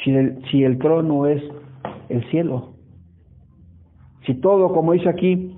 Si 0.03 0.13
el, 0.13 0.43
si 0.51 0.61
el 0.61 0.77
trono 0.77 1.25
es 1.25 1.41
el 2.09 2.29
cielo. 2.31 2.73
Si 4.25 4.33
todo, 4.33 4.73
como 4.73 4.91
dice 4.91 5.07
aquí, 5.07 5.57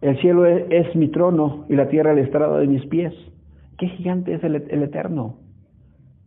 el 0.00 0.18
cielo 0.18 0.44
es, 0.44 0.92
mi 0.96 1.06
trono 1.06 1.66
y 1.68 1.76
la 1.76 1.88
tierra 1.88 2.10
el 2.10 2.18
estrado 2.18 2.56
de 2.56 2.66
mis 2.66 2.84
pies. 2.86 3.14
¿Qué 3.78 3.86
gigante 3.90 4.34
es 4.34 4.42
el, 4.42 4.56
el 4.56 4.82
eterno? 4.82 5.36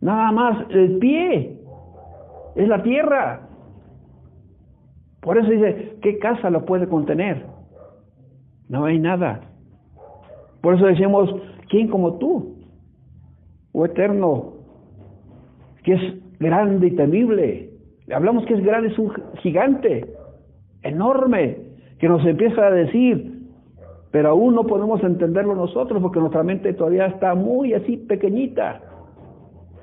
Nada 0.00 0.32
más 0.32 0.70
el 0.70 0.96
pie 0.96 1.60
es 2.56 2.66
la 2.66 2.82
tierra. 2.82 3.50
Por 5.22 5.38
eso 5.38 5.48
dice, 5.48 5.96
¿qué 6.02 6.18
casa 6.18 6.50
lo 6.50 6.66
puede 6.66 6.86
contener? 6.86 7.46
No 8.68 8.84
hay 8.84 8.98
nada. 8.98 9.40
Por 10.60 10.74
eso 10.74 10.84
decimos, 10.84 11.34
¿quién 11.70 11.88
como 11.88 12.18
tú? 12.18 12.58
Oh 13.72 13.86
eterno, 13.86 14.52
que 15.82 15.94
es 15.94 16.38
grande 16.38 16.88
y 16.88 16.96
temible. 16.96 17.70
Hablamos 18.14 18.44
que 18.44 18.52
es 18.52 18.62
grande, 18.62 18.88
es 18.88 18.98
un 18.98 19.10
gigante, 19.38 20.12
enorme, 20.82 21.56
que 21.98 22.08
nos 22.08 22.22
empieza 22.26 22.66
a 22.66 22.70
decir, 22.70 23.46
pero 24.10 24.28
aún 24.28 24.54
no 24.54 24.64
podemos 24.66 25.02
entenderlo 25.02 25.54
nosotros 25.54 26.02
porque 26.02 26.20
nuestra 26.20 26.42
mente 26.42 26.74
todavía 26.74 27.06
está 27.06 27.34
muy 27.34 27.72
así 27.72 27.96
pequeñita 27.96 28.82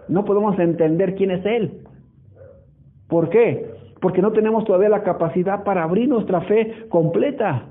no 0.09 0.25
podemos 0.25 0.59
entender 0.59 1.15
quién 1.15 1.31
es 1.31 1.45
Él. 1.45 1.83
¿Por 3.07 3.29
qué? 3.29 3.71
Porque 4.01 4.21
no 4.21 4.31
tenemos 4.31 4.63
todavía 4.65 4.89
la 4.89 5.03
capacidad 5.03 5.63
para 5.63 5.83
abrir 5.83 6.07
nuestra 6.07 6.41
fe 6.41 6.87
completa. 6.89 7.65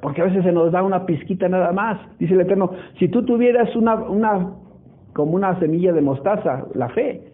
Porque 0.00 0.20
a 0.20 0.24
veces 0.24 0.42
se 0.42 0.52
nos 0.52 0.72
da 0.72 0.82
una 0.82 1.06
pizquita 1.06 1.48
nada 1.48 1.72
más. 1.72 2.00
Dice 2.18 2.34
el 2.34 2.40
Eterno, 2.40 2.70
si 2.98 3.08
tú 3.08 3.24
tuvieras 3.24 3.74
una, 3.76 3.94
una, 3.94 4.54
como 5.12 5.32
una 5.32 5.58
semilla 5.60 5.92
de 5.92 6.00
mostaza, 6.00 6.66
la 6.74 6.88
fe, 6.88 7.32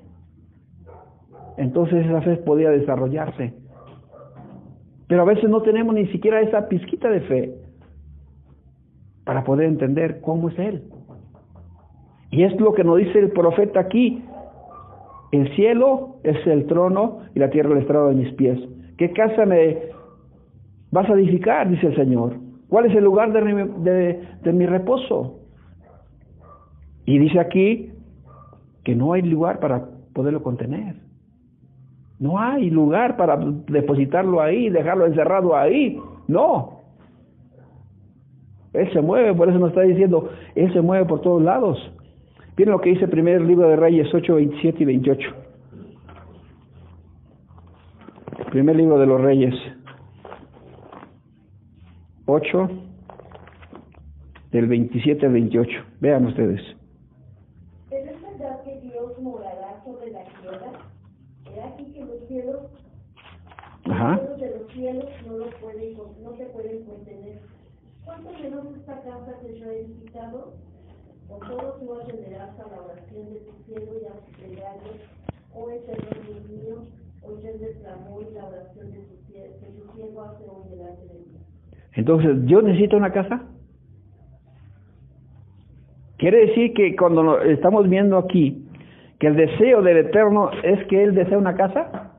entonces 1.57 2.07
esa 2.07 2.21
fe 2.23 2.37
podría 2.37 2.71
desarrollarse. 2.71 3.55
Pero 5.09 5.23
a 5.23 5.25
veces 5.25 5.49
no 5.49 5.63
tenemos 5.63 5.95
ni 5.95 6.07
siquiera 6.09 6.41
esa 6.41 6.69
pizquita 6.69 7.09
de 7.09 7.21
fe 7.23 7.55
para 9.25 9.45
poder 9.45 9.67
entender 9.67 10.21
cómo 10.21 10.49
es 10.51 10.59
Él. 10.59 10.83
Y 12.31 12.45
es 12.45 12.59
lo 12.61 12.75
que 12.75 12.85
nos 12.85 12.99
dice 12.99 13.19
el 13.19 13.31
profeta 13.31 13.81
aquí. 13.81 14.23
El 15.31 15.55
cielo 15.55 16.17
es 16.23 16.47
el 16.47 16.67
trono 16.67 17.21
y 17.35 17.39
la 17.39 17.51
tierra 17.51 17.73
el 17.73 17.79
estrado 17.79 18.09
de 18.09 18.15
mis 18.15 18.33
pies. 18.35 18.59
¿Qué 18.97 19.13
casa 19.13 19.45
me 19.45 19.79
vas 20.91 21.09
a 21.09 21.13
edificar? 21.13 21.69
Dice 21.69 21.89
el 21.89 21.97
Señor. 21.97 22.37
¿Cuál 22.69 22.87
es 22.87 22.97
el 22.97 23.05
lugar 23.05 23.33
de, 23.33 24.53
mi 24.53 24.67
reposo? 24.67 25.41
Y 27.07 27.19
dice 27.19 27.41
aquí 27.41 27.91
que 28.85 28.95
no 28.95 29.13
hay 29.13 29.23
lugar 29.23 29.61
para 29.61 29.87
poderlo 30.13 30.43
contener. 30.43 30.97
No 32.19 32.39
hay 32.39 32.69
lugar 32.71 33.17
para 33.17 33.37
depositarlo 33.37 34.41
ahí, 34.41 34.71
dejarlo 34.71 35.07
encerrado 35.07 35.57
ahí. 35.57 35.99
No. 36.27 36.81
Él 38.73 38.93
se 38.93 39.01
mueve, 39.01 39.35
por 39.35 39.49
eso 39.49 39.59
nos 39.59 39.71
está 39.71 39.83
diciendo, 39.83 40.29
Él 40.55 40.73
se 40.73 40.81
mueve 40.81 41.07
por 41.07 41.21
todos 41.23 41.43
lados. 41.43 41.79
Miren 42.59 42.73
lo 42.73 42.81
que 42.81 42.91
dice 42.91 43.05
el 43.05 43.11
primer 43.11 43.41
libro 43.41 43.69
de 43.69 43.77
Reyes 43.77 44.13
8, 44.13 44.35
27 44.35 44.83
y 44.83 44.87
28. 44.87 45.31
Primer 48.51 48.75
libro 48.75 48.99
de 48.99 49.07
los 49.07 49.21
Reyes 49.21 49.55
8, 52.27 52.71
del 54.51 54.67
27 54.67 55.25
al 55.25 55.33
28. 55.35 55.71
Vean 56.01 56.27
ustedes. 56.27 56.61
Pero 57.91 58.11
es 58.11 58.23
verdad 58.23 58.65
que 58.65 58.81
Dios 58.81 59.17
morará 59.21 59.81
sobre 59.85 60.11
la 60.11 60.25
tierra. 60.25 60.73
Era 61.55 61.69
aquí 61.69 61.85
que 61.93 62.05
los 62.05 62.27
cielos, 62.27 62.63
Ajá. 63.85 64.21
los 64.21 64.41
de 64.41 64.51
los 64.59 64.73
cielos 64.73 65.07
no, 65.29 65.39
lo 65.39 65.51
pueden, 65.61 65.97
no 66.25 66.37
se 66.37 66.45
pueden 66.47 66.85
contener. 66.87 67.39
¿Cuánto 68.05 68.33
menos 68.33 68.67
esta 68.79 69.01
casa 69.03 69.39
que 69.43 69.61
yo 69.61 69.67
he 69.71 69.83
edificado? 69.83 70.55
Con 71.29 71.41
todo 71.41 71.77
tú 71.79 71.95
atenderás 71.95 72.59
a 72.59 72.69
la 72.71 72.83
oración 72.83 73.29
de 73.31 73.41
tu 73.41 73.53
cielo 73.65 73.93
y 74.01 74.07
a 74.07 74.15
sus 74.15 74.37
plegarias, 74.37 74.97
oh 75.55 75.71
eterno 75.71 76.09
Dios 76.27 76.49
mío, 76.49 76.85
oye 77.23 77.51
el 77.51 77.77
clamor 77.81 78.27
y 78.31 78.35
la 78.35 78.45
oración 78.47 78.93
de 78.93 78.99
tu, 79.01 79.17
cielo, 79.27 79.55
que 79.61 79.67
tu 79.67 79.93
cielo 79.93 80.23
hace 80.23 80.45
hoy 80.45 80.71
delante 80.71 81.07
de 81.07 81.15
mí. 81.15 81.39
Entonces, 81.93 82.37
¿yo 82.47 82.63
necesito 82.63 82.97
una 82.97 83.13
casa? 83.13 83.45
Quiere 86.17 86.47
decir 86.47 86.73
que 86.75 86.97
cuando 86.97 87.41
estamos 87.43 87.89
viendo 87.89 88.19
aquí, 88.19 88.67
que 89.21 89.27
el 89.27 89.37
deseo 89.37 89.83
del 89.83 89.99
Eterno 89.99 90.51
es 90.63 90.85
que 90.87 91.03
Él 91.03 91.15
desea 91.15 91.39
una 91.39 91.55
casa. 91.55 92.15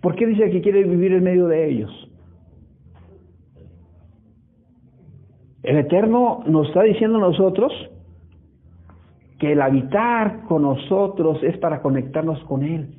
¿Por 0.00 0.14
qué 0.16 0.26
dice 0.26 0.50
que 0.50 0.62
quiere 0.62 0.84
vivir 0.84 1.12
en 1.12 1.24
medio 1.24 1.46
de 1.48 1.68
ellos? 1.68 2.01
El 5.62 5.76
Eterno 5.78 6.42
nos 6.46 6.68
está 6.68 6.82
diciendo 6.82 7.18
a 7.18 7.20
nosotros 7.20 7.72
que 9.38 9.52
el 9.52 9.60
habitar 9.60 10.42
con 10.44 10.62
nosotros 10.62 11.42
es 11.42 11.56
para 11.58 11.82
conectarnos 11.82 12.42
con 12.44 12.62
Él. 12.62 12.94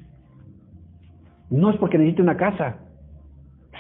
No 1.50 1.70
es 1.70 1.78
porque 1.78 1.98
necesite 1.98 2.22
una 2.22 2.38
casa, 2.38 2.78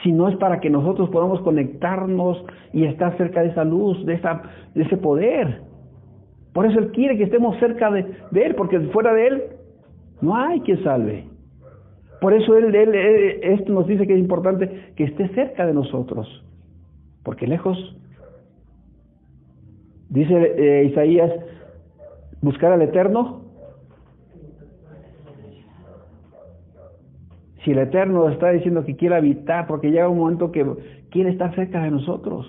sino 0.03 0.27
es 0.27 0.35
para 0.37 0.59
que 0.59 0.69
nosotros 0.69 1.09
podamos 1.09 1.41
conectarnos 1.41 2.43
y 2.73 2.85
estar 2.85 3.17
cerca 3.17 3.41
de 3.41 3.49
esa 3.49 3.63
luz, 3.63 4.05
de, 4.05 4.15
esa, 4.15 4.43
de 4.75 4.83
ese 4.83 4.97
poder. 4.97 5.61
Por 6.53 6.65
eso 6.65 6.79
Él 6.79 6.91
quiere 6.91 7.17
que 7.17 7.23
estemos 7.23 7.57
cerca 7.59 7.89
de, 7.89 8.05
de 8.31 8.45
Él, 8.45 8.55
porque 8.55 8.79
fuera 8.91 9.13
de 9.13 9.27
Él 9.27 9.43
no 10.21 10.35
hay 10.35 10.61
quien 10.61 10.83
salve. 10.83 11.25
Por 12.21 12.33
eso 12.33 12.55
él, 12.55 12.73
él, 12.73 12.95
él, 12.95 13.65
nos 13.67 13.85
dice 13.85 14.07
que 14.07 14.13
es 14.13 14.19
importante 14.19 14.93
que 14.95 15.03
esté 15.03 15.27
cerca 15.35 15.65
de 15.65 15.73
nosotros, 15.73 16.25
porque 17.21 17.45
lejos 17.45 17.77
Dice 20.13 20.35
eh, 20.35 20.85
Isaías, 20.85 21.31
buscar 22.39 22.71
al 22.71 22.83
Eterno. 22.83 23.41
Si 27.63 27.71
el 27.71 27.79
Eterno 27.79 28.29
está 28.29 28.51
diciendo 28.51 28.85
que 28.85 28.95
quiere 28.95 29.15
habitar, 29.15 29.65
porque 29.65 29.89
llega 29.89 30.07
un 30.07 30.19
momento 30.19 30.51
que 30.51 30.63
quiere 31.09 31.31
estar 31.31 31.55
cerca 31.55 31.81
de 31.81 31.89
nosotros. 31.89 32.45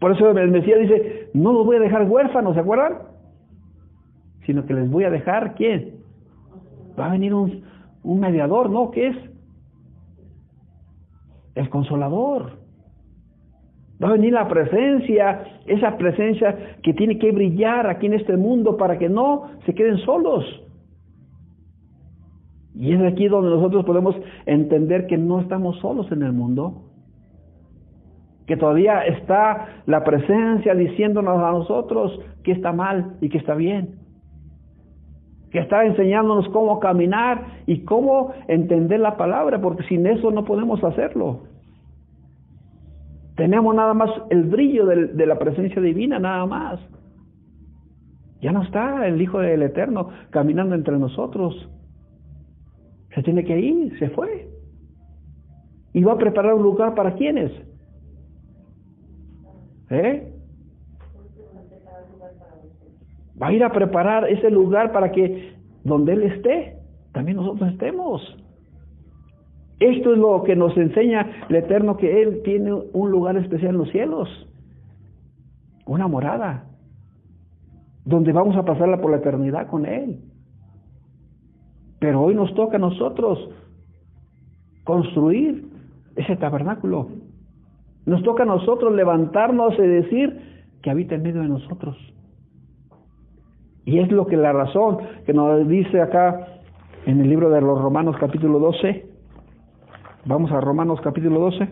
Por 0.00 0.10
eso 0.10 0.28
el 0.30 0.50
Mesías 0.50 0.80
dice, 0.80 1.30
no 1.34 1.52
los 1.52 1.64
voy 1.64 1.76
a 1.76 1.80
dejar 1.80 2.02
huérfanos, 2.10 2.54
¿se 2.54 2.60
acuerdan? 2.60 3.02
Sino 4.46 4.66
que 4.66 4.74
les 4.74 4.90
voy 4.90 5.04
a 5.04 5.10
dejar, 5.10 5.54
¿quién? 5.54 6.00
Va 6.98 7.06
a 7.06 7.12
venir 7.12 7.32
un, 7.32 7.62
mediador, 8.02 8.70
¿no? 8.70 8.90
¿Qué 8.90 9.06
es? 9.06 9.16
El 11.54 11.70
consolador. 11.70 12.59
Va 14.02 14.08
a 14.08 14.12
venir 14.12 14.32
la 14.32 14.48
presencia, 14.48 15.44
esa 15.66 15.98
presencia 15.98 16.78
que 16.82 16.94
tiene 16.94 17.18
que 17.18 17.32
brillar 17.32 17.86
aquí 17.86 18.06
en 18.06 18.14
este 18.14 18.36
mundo 18.36 18.76
para 18.76 18.98
que 18.98 19.10
no 19.10 19.50
se 19.66 19.74
queden 19.74 19.98
solos. 19.98 20.44
Y 22.74 22.94
es 22.94 23.02
aquí 23.02 23.28
donde 23.28 23.50
nosotros 23.50 23.84
podemos 23.84 24.16
entender 24.46 25.06
que 25.06 25.18
no 25.18 25.40
estamos 25.40 25.78
solos 25.80 26.10
en 26.12 26.22
el 26.22 26.32
mundo, 26.32 26.84
que 28.46 28.56
todavía 28.56 29.02
está 29.02 29.82
la 29.86 30.02
presencia 30.02 30.74
diciéndonos 30.74 31.38
a 31.42 31.52
nosotros 31.52 32.18
que 32.42 32.52
está 32.52 32.72
mal 32.72 33.16
y 33.20 33.28
que 33.28 33.36
está 33.36 33.54
bien, 33.54 33.96
que 35.50 35.58
está 35.58 35.84
enseñándonos 35.84 36.48
cómo 36.48 36.80
caminar 36.80 37.44
y 37.66 37.84
cómo 37.84 38.32
entender 38.48 39.00
la 39.00 39.18
palabra, 39.18 39.60
porque 39.60 39.82
sin 39.84 40.06
eso 40.06 40.30
no 40.30 40.44
podemos 40.44 40.82
hacerlo. 40.82 41.40
Tenemos 43.40 43.74
nada 43.74 43.94
más 43.94 44.10
el 44.28 44.44
brillo 44.44 44.84
de, 44.84 45.26
la 45.26 45.38
presencia 45.38 45.80
divina, 45.80 46.18
nada 46.18 46.44
más. 46.44 46.78
Ya 48.42 48.52
no 48.52 48.62
está 48.62 49.06
el 49.06 49.22
Hijo 49.22 49.38
del 49.38 49.62
Eterno 49.62 50.10
caminando 50.28 50.74
entre 50.74 50.98
nosotros. 50.98 51.54
Se 53.14 53.22
tiene 53.22 53.42
que 53.42 53.58
ir, 53.58 53.98
se 53.98 54.10
fue. 54.10 54.46
Y 55.94 56.02
va 56.02 56.12
a 56.12 56.18
preparar 56.18 56.52
un 56.52 56.62
lugar 56.62 56.94
para 56.94 57.14
quienes. 57.14 57.50
¿Eh? 59.88 60.34
Va 63.42 63.46
a 63.46 63.52
ir 63.54 63.64
a 63.64 63.72
preparar 63.72 64.28
ese 64.28 64.50
lugar 64.50 64.92
para 64.92 65.12
que 65.12 65.54
donde 65.82 66.12
Él 66.12 66.24
esté, 66.24 66.76
también 67.12 67.38
nosotros 67.38 67.72
estemos. 67.72 68.20
Esto 69.80 70.12
es 70.12 70.18
lo 70.18 70.42
que 70.42 70.54
nos 70.54 70.76
enseña 70.76 71.26
el 71.48 71.56
Eterno, 71.56 71.96
que 71.96 72.22
Él 72.22 72.42
tiene 72.44 72.70
un 72.72 73.10
lugar 73.10 73.38
especial 73.38 73.70
en 73.70 73.78
los 73.78 73.90
cielos, 73.90 74.28
una 75.86 76.06
morada, 76.06 76.66
donde 78.04 78.32
vamos 78.32 78.56
a 78.56 78.64
pasarla 78.64 79.00
por 79.00 79.10
la 79.10 79.16
eternidad 79.16 79.68
con 79.68 79.86
Él. 79.86 80.20
Pero 81.98 82.20
hoy 82.20 82.34
nos 82.34 82.54
toca 82.54 82.76
a 82.76 82.80
nosotros 82.80 83.38
construir 84.84 85.66
ese 86.14 86.36
tabernáculo. 86.36 87.08
Nos 88.04 88.22
toca 88.22 88.42
a 88.42 88.46
nosotros 88.46 88.94
levantarnos 88.94 89.78
y 89.78 89.82
decir 89.82 90.66
que 90.82 90.90
habita 90.90 91.14
en 91.14 91.22
medio 91.22 91.40
de 91.40 91.48
nosotros. 91.48 91.96
Y 93.86 93.98
es 93.98 94.10
lo 94.12 94.26
que 94.26 94.36
la 94.36 94.52
razón 94.52 94.98
que 95.24 95.32
nos 95.32 95.66
dice 95.68 96.02
acá 96.02 96.46
en 97.06 97.20
el 97.20 97.30
libro 97.30 97.48
de 97.48 97.62
los 97.62 97.80
Romanos 97.80 98.16
capítulo 98.20 98.58
12. 98.58 99.09
Vamos 100.26 100.52
a 100.52 100.60
Romanos 100.60 101.00
capítulo 101.02 101.40
12. 101.40 101.66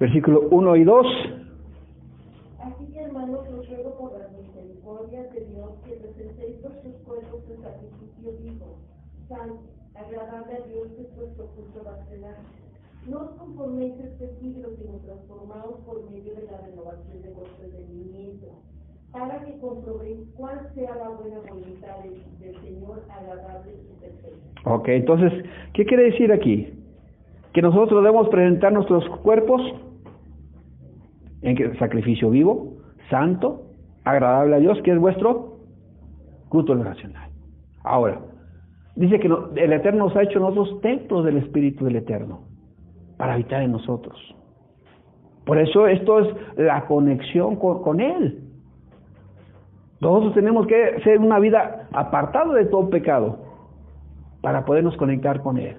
Versículo 0.00 0.48
1 0.50 0.76
y 0.76 0.84
2. 0.84 1.06
Así 2.60 2.86
que 2.86 3.00
hermanos, 3.00 3.40
os 3.40 3.68
ruego 3.68 3.98
por 3.98 4.18
las 4.18 4.32
misericordias 4.32 5.30
de 5.34 5.44
Dios 5.44 5.70
que 5.84 5.96
presentéis 5.96 6.62
vuestros 6.62 6.94
cuerpos 7.04 7.42
en 7.50 7.62
sacrificio 7.62 8.32
vivo, 8.42 8.78
santo, 9.28 9.60
agradable 9.94 10.56
a 10.56 10.66
Dios 10.66 10.88
que 10.96 11.02
es 11.02 11.14
vuestro 11.14 11.46
culto 11.48 11.82
racional. 11.84 12.36
No 13.08 13.18
os 13.18 13.30
conforméis 13.30 13.94
este 13.98 14.28
siglo, 14.40 14.68
sino 14.76 14.98
transformaos 14.98 15.80
por 15.86 16.10
medio 16.10 16.34
de 16.34 16.44
la 16.44 16.60
renovación 16.60 17.22
de 17.22 17.30
vuestro 17.30 17.64
entendimiento, 17.64 18.46
para 19.10 19.42
que 19.44 19.58
comprobéis 19.58 20.18
cuál 20.36 20.68
sea 20.74 20.94
la 20.96 21.08
buena 21.08 21.38
voluntad 21.48 21.96
del, 22.04 22.60
Señor, 22.60 23.02
agradable 23.08 23.72
y 23.72 24.00
perfecta. 24.00 24.70
Ok, 24.70 24.88
entonces, 24.88 25.32
¿qué 25.72 25.86
quiere 25.86 26.04
decir 26.10 26.30
aquí? 26.30 26.74
Que 27.54 27.62
nosotros 27.62 28.02
debemos 28.02 28.28
presentar 28.28 28.72
nuestros 28.72 29.08
cuerpos 29.20 29.62
en 31.40 31.78
sacrificio 31.78 32.28
vivo, 32.28 32.76
santo, 33.08 33.62
agradable 34.04 34.56
a 34.56 34.58
Dios, 34.58 34.78
que 34.82 34.92
es 34.92 34.98
vuestro 34.98 35.58
culto 36.50 36.74
racional. 36.74 37.30
Ahora, 37.82 38.20
dice 38.94 39.18
que 39.18 39.26
el 39.26 39.72
Eterno 39.72 40.06
nos 40.06 40.16
ha 40.16 40.22
hecho 40.22 40.38
nosotros 40.38 40.82
templos 40.82 41.24
del 41.24 41.38
Espíritu 41.38 41.86
del 41.86 41.96
Eterno 41.96 42.49
para 43.20 43.34
habitar 43.34 43.62
en 43.62 43.72
nosotros. 43.72 44.18
Por 45.44 45.58
eso 45.58 45.86
esto 45.86 46.20
es 46.20 46.28
la 46.56 46.86
conexión 46.86 47.56
con, 47.56 48.00
Él. 48.00 48.44
Nosotros 50.00 50.32
tenemos 50.32 50.66
que 50.66 51.00
ser 51.04 51.18
una 51.18 51.38
vida 51.38 51.86
apartada 51.92 52.54
de 52.54 52.64
todo 52.64 52.88
pecado 52.88 53.36
para 54.40 54.64
podernos 54.64 54.96
conectar 54.96 55.42
con 55.42 55.58
Él. 55.58 55.76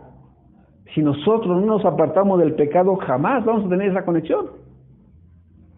Si 0.94 1.02
nosotros 1.02 1.48
no 1.48 1.66
nos 1.66 1.84
apartamos 1.84 2.38
del 2.38 2.54
pecado, 2.54 2.96
jamás 2.98 3.44
vamos 3.44 3.66
a 3.66 3.70
tener 3.70 3.90
esa 3.90 4.06
conexión. 4.06 4.46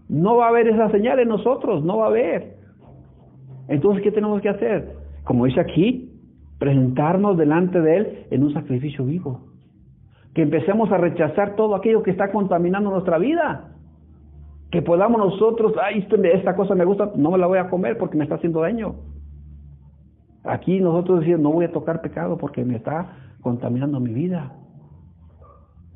No 0.09 0.35
va 0.35 0.47
a 0.47 0.49
haber 0.49 0.67
esa 0.67 0.91
señal 0.91 1.19
en 1.19 1.29
nosotros, 1.29 1.81
no 1.81 1.99
va 1.99 2.07
a 2.07 2.09
haber. 2.09 2.57
Entonces, 3.69 4.03
¿qué 4.03 4.11
tenemos 4.11 4.41
que 4.41 4.49
hacer? 4.49 4.97
Como 5.23 5.45
dice 5.45 5.61
aquí, 5.61 6.11
presentarnos 6.59 7.37
delante 7.37 7.79
de 7.79 7.95
Él 7.95 8.27
en 8.31 8.43
un 8.43 8.53
sacrificio 8.53 9.05
vivo. 9.05 9.52
Que 10.33 10.41
empecemos 10.41 10.91
a 10.91 10.97
rechazar 10.97 11.55
todo 11.55 11.75
aquello 11.75 12.03
que 12.03 12.11
está 12.11 12.31
contaminando 12.31 12.89
nuestra 12.89 13.17
vida. 13.17 13.69
Que 14.71 14.81
podamos 14.81 15.19
nosotros, 15.19 15.73
ay, 15.81 15.99
esto 15.99 16.17
me- 16.17 16.31
esta 16.33 16.55
cosa 16.55 16.73
me 16.73 16.85
gusta, 16.85 17.11
no 17.15 17.31
me 17.31 17.37
la 17.37 17.45
voy 17.47 17.59
a 17.59 17.69
comer 17.69 17.97
porque 17.97 18.17
me 18.17 18.23
está 18.23 18.35
haciendo 18.35 18.61
daño. 18.61 18.95
Aquí 20.43 20.79
nosotros 20.81 21.19
decimos, 21.19 21.41
no 21.41 21.51
voy 21.51 21.65
a 21.65 21.71
tocar 21.71 22.01
pecado 22.01 22.37
porque 22.37 22.65
me 22.65 22.75
está 22.75 23.13
contaminando 23.41 23.99
mi 23.99 24.11
vida. 24.13 24.53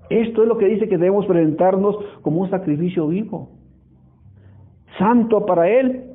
Esto 0.10 0.44
es 0.44 0.48
lo 0.48 0.58
que 0.58 0.68
dice 0.68 0.88
que 0.88 0.98
debemos 0.98 1.26
presentarnos 1.26 1.98
como 2.22 2.42
un 2.42 2.50
sacrificio 2.50 3.08
vivo, 3.08 3.50
santo 4.98 5.46
para 5.46 5.68
Él. 5.68 6.12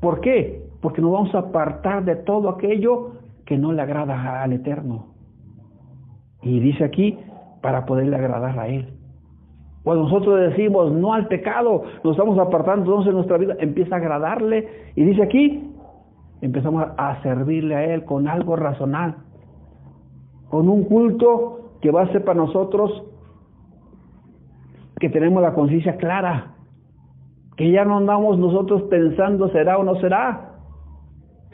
¿Por 0.00 0.20
qué? 0.20 0.62
Porque 0.80 1.00
nos 1.02 1.12
vamos 1.12 1.34
a 1.34 1.38
apartar 1.38 2.04
de 2.04 2.16
todo 2.16 2.48
aquello 2.48 3.12
que 3.44 3.56
no 3.58 3.72
le 3.72 3.82
agrada 3.82 4.42
al 4.42 4.52
Eterno. 4.52 5.11
Y 6.42 6.60
dice 6.60 6.84
aquí, 6.84 7.18
para 7.60 7.86
poderle 7.86 8.16
agradar 8.16 8.58
a 8.58 8.68
Él. 8.68 8.92
Cuando 9.84 10.04
nosotros 10.04 10.40
decimos 10.40 10.92
no 10.92 11.12
al 11.12 11.26
pecado, 11.28 11.82
nos 12.04 12.12
estamos 12.12 12.38
apartando, 12.38 12.84
entonces 12.84 13.12
nuestra 13.12 13.38
vida 13.38 13.56
empieza 13.58 13.96
a 13.96 13.98
agradarle. 13.98 14.92
Y 14.94 15.04
dice 15.04 15.22
aquí, 15.22 15.72
empezamos 16.40 16.86
a 16.96 17.22
servirle 17.22 17.74
a 17.74 17.84
Él 17.94 18.04
con 18.04 18.28
algo 18.28 18.56
razonal, 18.56 19.16
con 20.50 20.68
un 20.68 20.84
culto 20.84 21.70
que 21.80 21.90
va 21.90 22.02
a 22.02 22.12
ser 22.12 22.24
para 22.24 22.38
nosotros 22.38 23.04
que 25.00 25.08
tenemos 25.08 25.42
la 25.42 25.52
conciencia 25.52 25.96
clara, 25.96 26.54
que 27.56 27.72
ya 27.72 27.84
no 27.84 27.96
andamos 27.96 28.38
nosotros 28.38 28.82
pensando 28.82 29.48
será 29.48 29.78
o 29.78 29.82
no 29.82 29.96
será, 29.96 30.58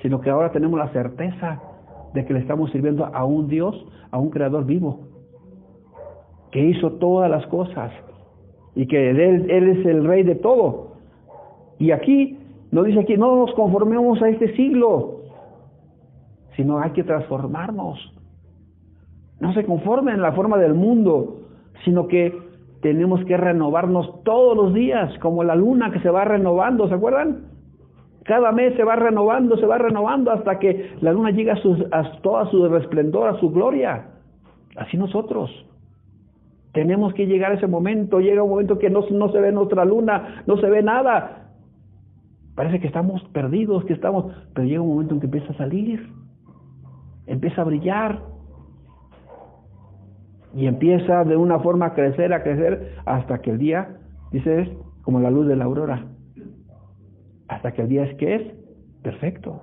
sino 0.02 0.20
que 0.20 0.28
ahora 0.28 0.52
tenemos 0.52 0.78
la 0.78 0.88
certeza 0.88 1.62
de 2.14 2.24
que 2.24 2.32
le 2.32 2.40
estamos 2.40 2.70
sirviendo 2.70 3.06
a 3.06 3.24
un 3.24 3.48
Dios, 3.48 3.74
a 4.10 4.18
un 4.18 4.30
creador 4.30 4.64
vivo, 4.64 5.00
que 6.50 6.64
hizo 6.64 6.92
todas 6.92 7.30
las 7.30 7.46
cosas 7.46 7.92
y 8.74 8.86
que 8.86 9.10
él, 9.10 9.50
él 9.50 9.68
es 9.68 9.86
el 9.86 10.04
rey 10.04 10.22
de 10.22 10.34
todo. 10.34 10.92
Y 11.78 11.90
aquí 11.90 12.38
nos 12.70 12.86
dice 12.86 13.00
aquí, 13.00 13.16
no 13.16 13.36
nos 13.36 13.54
conformemos 13.54 14.20
a 14.22 14.28
este 14.28 14.54
siglo, 14.56 15.22
sino 16.56 16.78
hay 16.80 16.90
que 16.90 17.04
transformarnos. 17.04 17.98
No 19.40 19.52
se 19.54 19.64
conformen 19.64 20.14
en 20.14 20.22
la 20.22 20.32
forma 20.32 20.58
del 20.58 20.74
mundo, 20.74 21.42
sino 21.84 22.08
que 22.08 22.36
tenemos 22.82 23.24
que 23.24 23.36
renovarnos 23.36 24.22
todos 24.24 24.56
los 24.56 24.74
días, 24.74 25.16
como 25.20 25.44
la 25.44 25.54
luna 25.54 25.90
que 25.90 26.00
se 26.00 26.10
va 26.10 26.24
renovando, 26.24 26.88
¿se 26.88 26.94
acuerdan? 26.94 27.57
Cada 28.28 28.52
mes 28.52 28.76
se 28.76 28.84
va 28.84 28.94
renovando, 28.94 29.56
se 29.56 29.64
va 29.64 29.78
renovando 29.78 30.30
hasta 30.30 30.58
que 30.58 30.92
la 31.00 31.14
luna 31.14 31.30
llega 31.30 31.54
a, 31.54 31.56
su, 31.56 31.88
a 31.90 32.20
toda 32.20 32.44
su 32.50 32.68
resplendor, 32.68 33.30
a 33.30 33.40
su 33.40 33.50
gloria. 33.50 34.08
Así 34.76 34.98
nosotros. 34.98 35.50
Tenemos 36.72 37.14
que 37.14 37.26
llegar 37.26 37.52
a 37.52 37.54
ese 37.54 37.66
momento, 37.66 38.20
llega 38.20 38.42
un 38.42 38.50
momento 38.50 38.78
que 38.78 38.90
no, 38.90 39.00
no 39.10 39.32
se 39.32 39.40
ve 39.40 39.50
nuestra 39.50 39.86
luna, 39.86 40.42
no 40.46 40.58
se 40.58 40.68
ve 40.68 40.82
nada. 40.82 41.52
Parece 42.54 42.80
que 42.80 42.86
estamos 42.86 43.24
perdidos, 43.32 43.86
que 43.86 43.94
estamos, 43.94 44.26
pero 44.52 44.66
llega 44.66 44.82
un 44.82 44.90
momento 44.90 45.14
en 45.14 45.20
que 45.20 45.26
empieza 45.26 45.50
a 45.54 45.56
salir, 45.56 46.12
empieza 47.26 47.62
a 47.62 47.64
brillar, 47.64 48.20
y 50.54 50.66
empieza 50.66 51.24
de 51.24 51.36
una 51.36 51.60
forma 51.60 51.86
a 51.86 51.94
crecer, 51.94 52.34
a 52.34 52.42
crecer, 52.42 52.96
hasta 53.06 53.38
que 53.38 53.52
el 53.52 53.58
día, 53.58 53.96
dice, 54.32 54.60
es 54.60 54.68
como 55.00 55.18
la 55.18 55.30
luz 55.30 55.46
de 55.46 55.56
la 55.56 55.64
aurora. 55.64 56.04
Hasta 57.48 57.72
que 57.72 57.82
el 57.82 57.88
día 57.88 58.04
es 58.04 58.14
que 58.16 58.34
es 58.34 58.42
perfecto. 59.02 59.62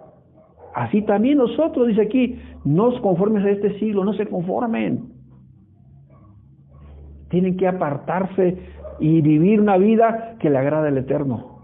Así 0.74 1.02
también 1.04 1.38
nosotros, 1.38 1.88
dice 1.88 2.02
aquí, 2.02 2.40
no 2.66 2.88
os 2.88 3.00
conformes 3.00 3.46
a 3.46 3.50
este 3.50 3.80
siglo, 3.80 4.04
no 4.04 4.14
se 4.14 4.26
conformen. 4.28 5.14
Tienen 7.30 7.56
que 7.56 7.68
apartarse 7.68 8.58
y 9.00 9.22
vivir 9.22 9.62
una 9.62 9.78
vida 9.78 10.36
que 10.40 10.50
le 10.50 10.58
agrada 10.58 10.90
al 10.90 10.98
Eterno. 10.98 11.60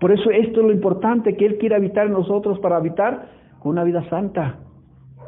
Por 0.00 0.12
eso 0.12 0.30
esto 0.30 0.60
es 0.60 0.66
lo 0.66 0.72
importante, 0.72 1.36
que 1.36 1.44
Él 1.44 1.58
quiere 1.58 1.76
habitar 1.76 2.06
en 2.06 2.14
nosotros 2.14 2.58
para 2.60 2.76
habitar 2.76 3.28
con 3.58 3.72
una 3.72 3.84
vida 3.84 4.08
santa, 4.08 4.60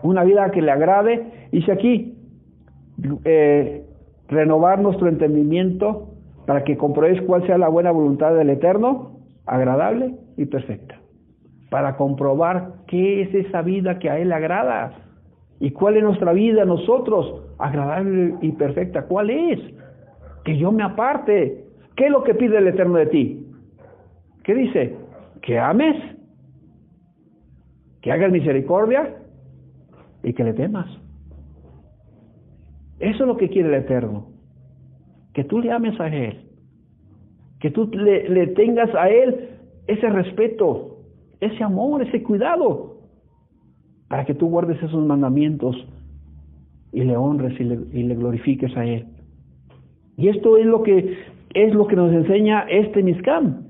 una 0.02 0.24
vida 0.24 0.50
que 0.50 0.62
le 0.62 0.70
agrade. 0.70 1.48
Dice 1.52 1.70
aquí, 1.70 2.16
eh, 3.24 3.84
renovar 4.28 4.80
nuestro 4.80 5.08
entendimiento 5.08 6.08
para 6.46 6.64
que 6.64 6.78
comprobéis 6.78 7.20
cuál 7.22 7.46
sea 7.46 7.58
la 7.58 7.68
buena 7.68 7.90
voluntad 7.90 8.34
del 8.34 8.50
Eterno, 8.50 9.21
agradable 9.46 10.14
y 10.36 10.46
perfecta. 10.46 11.00
Para 11.70 11.96
comprobar 11.96 12.72
qué 12.86 13.22
es 13.22 13.34
esa 13.34 13.62
vida 13.62 13.98
que 13.98 14.10
a 14.10 14.18
Él 14.18 14.32
agrada 14.32 14.92
y 15.60 15.70
cuál 15.70 15.96
es 15.96 16.02
nuestra 16.02 16.32
vida 16.32 16.64
nosotros, 16.64 17.44
agradable 17.58 18.34
y 18.42 18.52
perfecta. 18.52 19.06
¿Cuál 19.06 19.30
es? 19.30 19.60
Que 20.44 20.58
yo 20.58 20.72
me 20.72 20.82
aparte. 20.82 21.64
¿Qué 21.96 22.06
es 22.06 22.10
lo 22.10 22.24
que 22.24 22.34
pide 22.34 22.58
el 22.58 22.68
Eterno 22.68 22.96
de 22.98 23.06
ti? 23.06 23.46
¿Qué 24.44 24.54
dice? 24.54 24.96
Que 25.40 25.58
ames, 25.58 25.96
que 28.00 28.10
hagas 28.10 28.32
misericordia, 28.32 29.16
y 30.22 30.32
que 30.32 30.44
le 30.44 30.54
temas. 30.54 30.86
Eso 32.98 33.24
es 33.24 33.26
lo 33.26 33.36
que 33.36 33.48
quiere 33.48 33.68
el 33.68 33.74
Eterno. 33.74 34.28
Que 35.34 35.44
tú 35.44 35.60
le 35.60 35.72
ames 35.72 35.98
a 36.00 36.08
Él. 36.08 36.48
Que 37.62 37.70
tú 37.70 37.88
le, 37.92 38.48
tengas 38.48 38.92
a 38.96 39.08
Él 39.08 39.50
ese 39.86 40.08
respeto, 40.10 40.98
ese 41.38 41.62
amor, 41.62 42.02
ese 42.02 42.20
cuidado. 42.24 42.96
Para 44.08 44.24
que 44.24 44.34
tú 44.34 44.48
guardes 44.48 44.82
esos 44.82 45.06
mandamientos 45.06 45.76
y 46.92 47.04
le 47.04 47.16
honres 47.16 47.58
y 47.60 47.62
le, 48.02 48.14
glorifiques 48.16 48.76
a 48.76 48.84
Él. 48.84 49.06
Y 50.16 50.28
esto 50.28 50.58
es 50.58 50.66
lo 50.66 50.82
que 50.82 51.16
es 51.54 51.72
lo 51.72 51.86
que 51.86 51.94
nos 51.94 52.12
enseña 52.12 52.66
este 52.68 53.00
Miscam. 53.00 53.68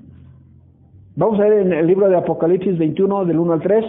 Vamos 1.15 1.39
a 1.39 1.43
ver 1.43 1.67
en 1.67 1.73
el 1.73 1.85
libro 1.85 2.09
de 2.09 2.15
Apocalipsis 2.15 2.75
21 2.79 3.25
del 3.25 3.37
1 3.37 3.53
al 3.53 3.61
3. 3.61 3.85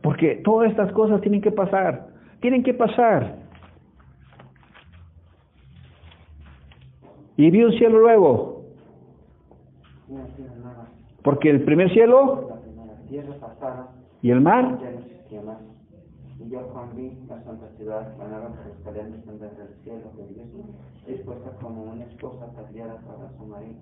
Porque 0.00 0.40
todas 0.42 0.70
estas 0.70 0.90
cosas 0.92 1.20
tienen 1.20 1.42
que 1.42 1.52
pasar, 1.52 2.08
tienen 2.40 2.62
que 2.62 2.72
pasar. 2.72 3.39
Y 7.40 7.50
vi 7.50 7.64
un 7.64 7.72
cielo 7.72 8.00
nueva, 8.00 8.52
porque 11.22 11.48
el 11.48 11.64
primer 11.64 11.90
cielo 11.90 12.50
y 14.20 14.30
el 14.30 14.42
mar. 14.42 14.78
Y 16.38 16.50
yo, 16.50 16.60
Juan, 16.70 16.90
vi 16.94 17.18
la 17.30 17.42
santa 17.42 17.66
ciudad, 17.78 18.14
la 18.18 18.28
nueva 18.28 18.50
Jerusalén, 18.62 19.12
descender 19.12 19.56
del 19.56 19.68
cielo 19.82 20.12
de 20.18 20.34
Dios, 20.34 20.48
dispuesta 21.06 21.50
como 21.62 21.84
una 21.84 22.04
esposa 22.04 22.44
ataviada 22.44 22.98
para 23.08 23.32
su 23.38 23.46
marido. 23.46 23.80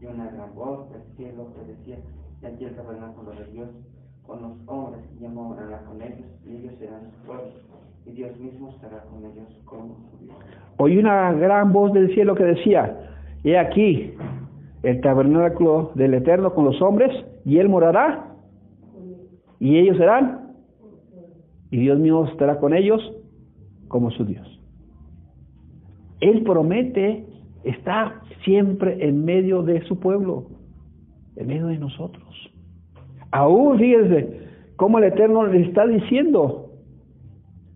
Y 0.00 0.06
una 0.06 0.30
gran 0.30 0.54
voz 0.54 0.88
del 0.92 1.02
cielo 1.16 1.48
que 1.52 1.72
decía, 1.72 1.98
y 2.42 2.46
aquí 2.46 2.64
el 2.64 2.76
tabernáculo 2.76 3.32
de 3.32 3.44
Dios, 3.46 3.70
con 4.24 4.40
los 4.40 4.52
hombres, 4.66 5.02
y 5.16 5.24
yo 5.24 5.30
morará 5.30 5.84
con 5.84 6.00
ellos, 6.00 6.28
y 6.46 6.58
ellos 6.58 6.74
serán 6.78 7.10
su 7.10 7.26
pueblo, 7.26 7.50
y 8.06 8.10
Dios 8.12 8.38
mismo 8.38 8.70
estará 8.70 9.02
con 9.04 9.24
ellos 9.24 9.48
como 9.64 9.96
su 10.10 10.24
Dios. 10.24 10.36
oí 10.76 10.98
una 10.98 11.32
gran 11.32 11.72
voz 11.72 11.92
del 11.92 12.12
cielo 12.14 12.34
que 12.34 12.44
decía, 12.44 12.98
he 13.44 13.56
aquí 13.58 14.14
el 14.82 15.00
tabernáculo 15.00 15.92
del 15.94 16.14
Eterno 16.14 16.54
con 16.54 16.66
los 16.66 16.80
hombres, 16.82 17.10
y 17.44 17.58
él 17.58 17.68
morará, 17.68 18.34
y 19.58 19.78
ellos 19.78 19.96
serán, 19.96 20.52
y 21.70 21.78
Dios 21.78 21.98
mío 21.98 22.24
estará 22.26 22.58
con 22.58 22.74
ellos 22.74 23.00
como 23.88 24.10
su 24.10 24.24
Dios. 24.24 24.60
Él 26.20 26.42
promete 26.42 27.26
estar 27.64 28.20
siempre 28.44 29.06
en 29.06 29.24
medio 29.24 29.62
de 29.62 29.82
su 29.86 29.98
pueblo, 29.98 30.46
en 31.36 31.46
medio 31.46 31.66
de 31.68 31.78
nosotros. 31.78 32.52
Aún 33.30 33.78
fíjense 33.78 34.40
cómo 34.76 34.98
el 34.98 35.04
Eterno 35.04 35.46
le 35.46 35.62
está 35.62 35.86
diciendo 35.86 36.63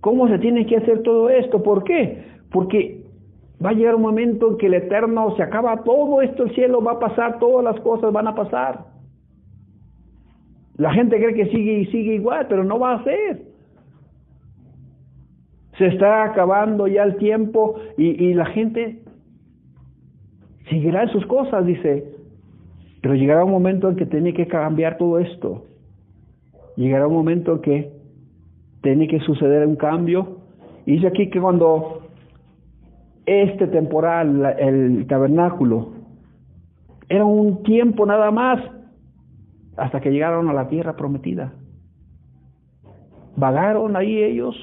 cómo 0.00 0.28
se 0.28 0.38
tiene 0.38 0.66
que 0.66 0.76
hacer 0.76 1.02
todo 1.02 1.28
esto. 1.28 1.62
¿Por 1.62 1.84
qué? 1.84 2.24
Porque 2.50 3.04
va 3.64 3.70
a 3.70 3.74
llegar 3.74 3.94
un 3.94 4.02
momento 4.02 4.50
en 4.50 4.58
que 4.58 4.66
el 4.66 4.74
Eterno 4.74 5.34
se 5.36 5.42
acaba 5.42 5.82
todo 5.82 6.22
esto, 6.22 6.44
el 6.44 6.54
cielo 6.54 6.82
va 6.82 6.92
a 6.92 6.98
pasar, 6.98 7.38
todas 7.38 7.64
las 7.64 7.80
cosas 7.82 8.12
van 8.12 8.28
a 8.28 8.34
pasar. 8.34 8.86
La 10.76 10.92
gente 10.92 11.16
cree 11.16 11.34
que 11.34 11.50
sigue 11.50 11.80
y 11.80 11.86
sigue 11.86 12.14
igual, 12.14 12.46
pero 12.48 12.62
no 12.62 12.78
va 12.78 12.94
a 12.94 13.04
ser. 13.04 13.42
Se 15.76 15.86
está 15.86 16.24
acabando 16.24 16.86
ya 16.86 17.02
el 17.02 17.16
tiempo 17.16 17.76
y, 17.96 18.24
y 18.24 18.34
la 18.34 18.46
gente 18.46 19.02
seguirá 20.68 21.02
en 21.02 21.08
sus 21.08 21.26
cosas, 21.26 21.66
dice. 21.66 22.04
Pero 23.00 23.14
llegará 23.14 23.44
un 23.44 23.50
momento 23.50 23.88
en 23.88 23.96
que 23.96 24.06
tiene 24.06 24.32
que 24.34 24.46
cambiar 24.46 24.98
todo 24.98 25.18
esto. 25.18 25.64
Llegará 26.76 27.08
un 27.08 27.14
momento 27.14 27.54
en 27.54 27.60
que 27.60 27.97
tiene 28.82 29.08
que 29.08 29.20
suceder 29.20 29.66
un 29.66 29.76
cambio. 29.76 30.38
Y 30.86 30.92
dice 30.92 31.08
aquí 31.08 31.30
que 31.30 31.40
cuando 31.40 32.08
este 33.26 33.66
temporal, 33.66 34.56
el 34.58 35.06
tabernáculo, 35.06 35.92
era 37.08 37.24
un 37.24 37.62
tiempo 37.62 38.06
nada 38.06 38.30
más 38.30 38.60
hasta 39.76 40.00
que 40.00 40.10
llegaron 40.10 40.48
a 40.48 40.52
la 40.52 40.68
tierra 40.68 40.96
prometida. 40.96 41.52
Vagaron 43.36 43.96
ahí 43.96 44.22
ellos 44.22 44.56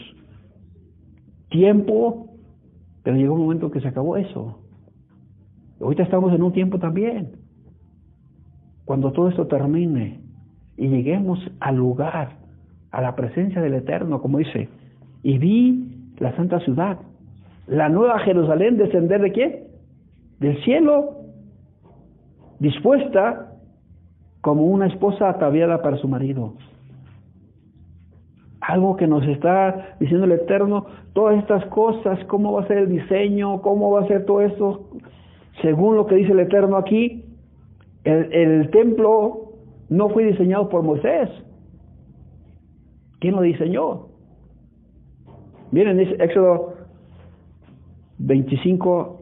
tiempo, 1.49 2.27
pero 3.03 3.15
llegó 3.15 3.35
un 3.35 3.41
momento 3.41 3.71
que 3.71 3.79
se 3.79 3.87
acabó 3.87 4.17
eso. 4.17 4.59
Ahorita 5.79 6.03
estamos 6.03 6.33
en 6.33 6.43
un 6.43 6.51
tiempo 6.51 6.79
también. 6.79 7.37
Cuando 8.83 9.11
todo 9.11 9.29
esto 9.29 9.47
termine 9.47 10.21
y 10.77 10.87
lleguemos 10.87 11.39
al 11.59 11.75
lugar, 11.77 12.37
a 12.95 13.01
la 13.01 13.13
presencia 13.13 13.61
del 13.61 13.73
Eterno, 13.73 14.21
como 14.21 14.37
dice, 14.37 14.69
y 15.21 15.37
vi 15.37 16.13
la 16.17 16.33
santa 16.37 16.61
ciudad, 16.61 16.97
la 17.67 17.89
nueva 17.89 18.19
Jerusalén 18.19 18.77
descender 18.77 19.21
de 19.21 19.31
quién? 19.33 19.63
Del 20.39 20.63
cielo, 20.63 21.17
dispuesta 22.59 23.51
como 24.39 24.63
una 24.63 24.87
esposa 24.87 25.27
ataviada 25.27 25.81
para 25.81 25.97
su 25.97 26.07
marido. 26.07 26.53
Algo 28.61 28.95
que 28.95 29.07
nos 29.07 29.27
está 29.27 29.97
diciendo 29.99 30.25
el 30.25 30.31
Eterno, 30.31 30.85
todas 31.11 31.37
estas 31.39 31.65
cosas, 31.65 32.23
cómo 32.27 32.53
va 32.53 32.61
a 32.61 32.67
ser 32.67 32.77
el 32.77 32.89
diseño, 32.89 33.61
cómo 33.61 33.91
va 33.91 34.03
a 34.03 34.07
ser 34.07 34.25
todo 34.25 34.39
esto, 34.39 34.87
según 35.61 35.97
lo 35.97 36.05
que 36.05 36.15
dice 36.15 36.31
el 36.31 36.39
Eterno 36.39 36.77
aquí, 36.77 37.25
el, 38.05 38.31
el 38.31 38.69
templo 38.69 39.51
no 39.89 40.07
fue 40.09 40.23
diseñado 40.23 40.69
por 40.69 40.81
Moisés. 40.81 41.29
¿Quién 43.19 43.35
lo 43.35 43.41
diseñó? 43.41 44.07
Miren, 45.71 45.97
dice 45.97 46.15
Éxodo 46.23 46.75
25, 48.19 49.21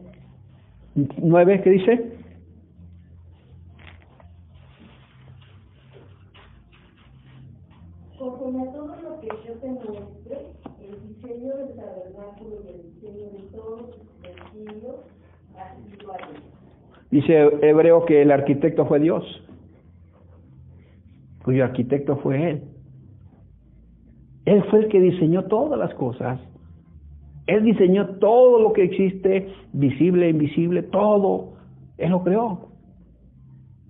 9, 0.94 1.60
¿qué 1.62 1.70
dice? 1.70 2.12
Conforme 8.18 8.62
a 8.62 8.72
todo 8.72 8.96
lo 9.02 9.20
que 9.20 9.28
yo 9.28 9.54
te 9.54 9.66
muestre, 9.68 10.38
el 10.80 11.08
diseño 11.08 11.56
del 11.56 11.76
tabernáculo 11.76 12.56
y 12.64 12.68
el 12.68 12.94
diseño 12.94 13.30
de 13.30 13.42
todos 13.52 13.80
sus 13.94 14.04
utensilios, 14.18 14.96
así 15.56 16.02
lo 16.02 16.12
haré. 16.12 16.24
Dice 17.10 17.68
Hebreo 17.68 18.04
que 18.06 18.22
el 18.22 18.30
arquitecto 18.30 18.86
fue 18.86 19.00
Dios, 19.00 19.24
cuyo 21.44 21.64
arquitecto 21.64 22.16
fue 22.18 22.50
Él. 22.50 22.73
Él 24.44 24.62
fue 24.70 24.80
el 24.80 24.88
que 24.88 25.00
diseñó 25.00 25.44
todas 25.44 25.78
las 25.78 25.94
cosas. 25.94 26.40
Él 27.46 27.64
diseñó 27.64 28.06
todo 28.16 28.60
lo 28.60 28.72
que 28.72 28.84
existe, 28.84 29.48
visible, 29.72 30.28
invisible, 30.28 30.82
todo. 30.82 31.54
Él 31.98 32.10
lo 32.10 32.22
creó. 32.22 32.68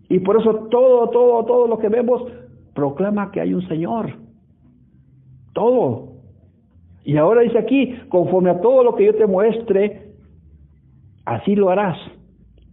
Y 0.08 0.18
por 0.20 0.40
eso 0.40 0.68
todo, 0.70 1.08
todo, 1.10 1.44
todo 1.44 1.66
lo 1.66 1.78
que 1.78 1.88
vemos 1.88 2.22
proclama 2.74 3.30
que 3.30 3.40
hay 3.40 3.54
un 3.54 3.66
Señor. 3.68 4.14
Todo. 5.52 6.14
Y 7.04 7.16
ahora 7.16 7.42
dice 7.42 7.58
aquí, 7.58 7.94
conforme 8.08 8.50
a 8.50 8.60
todo 8.60 8.82
lo 8.82 8.94
que 8.94 9.06
yo 9.06 9.14
te 9.14 9.26
muestre, 9.26 10.12
así 11.24 11.54
lo 11.54 11.70
harás. 11.70 11.98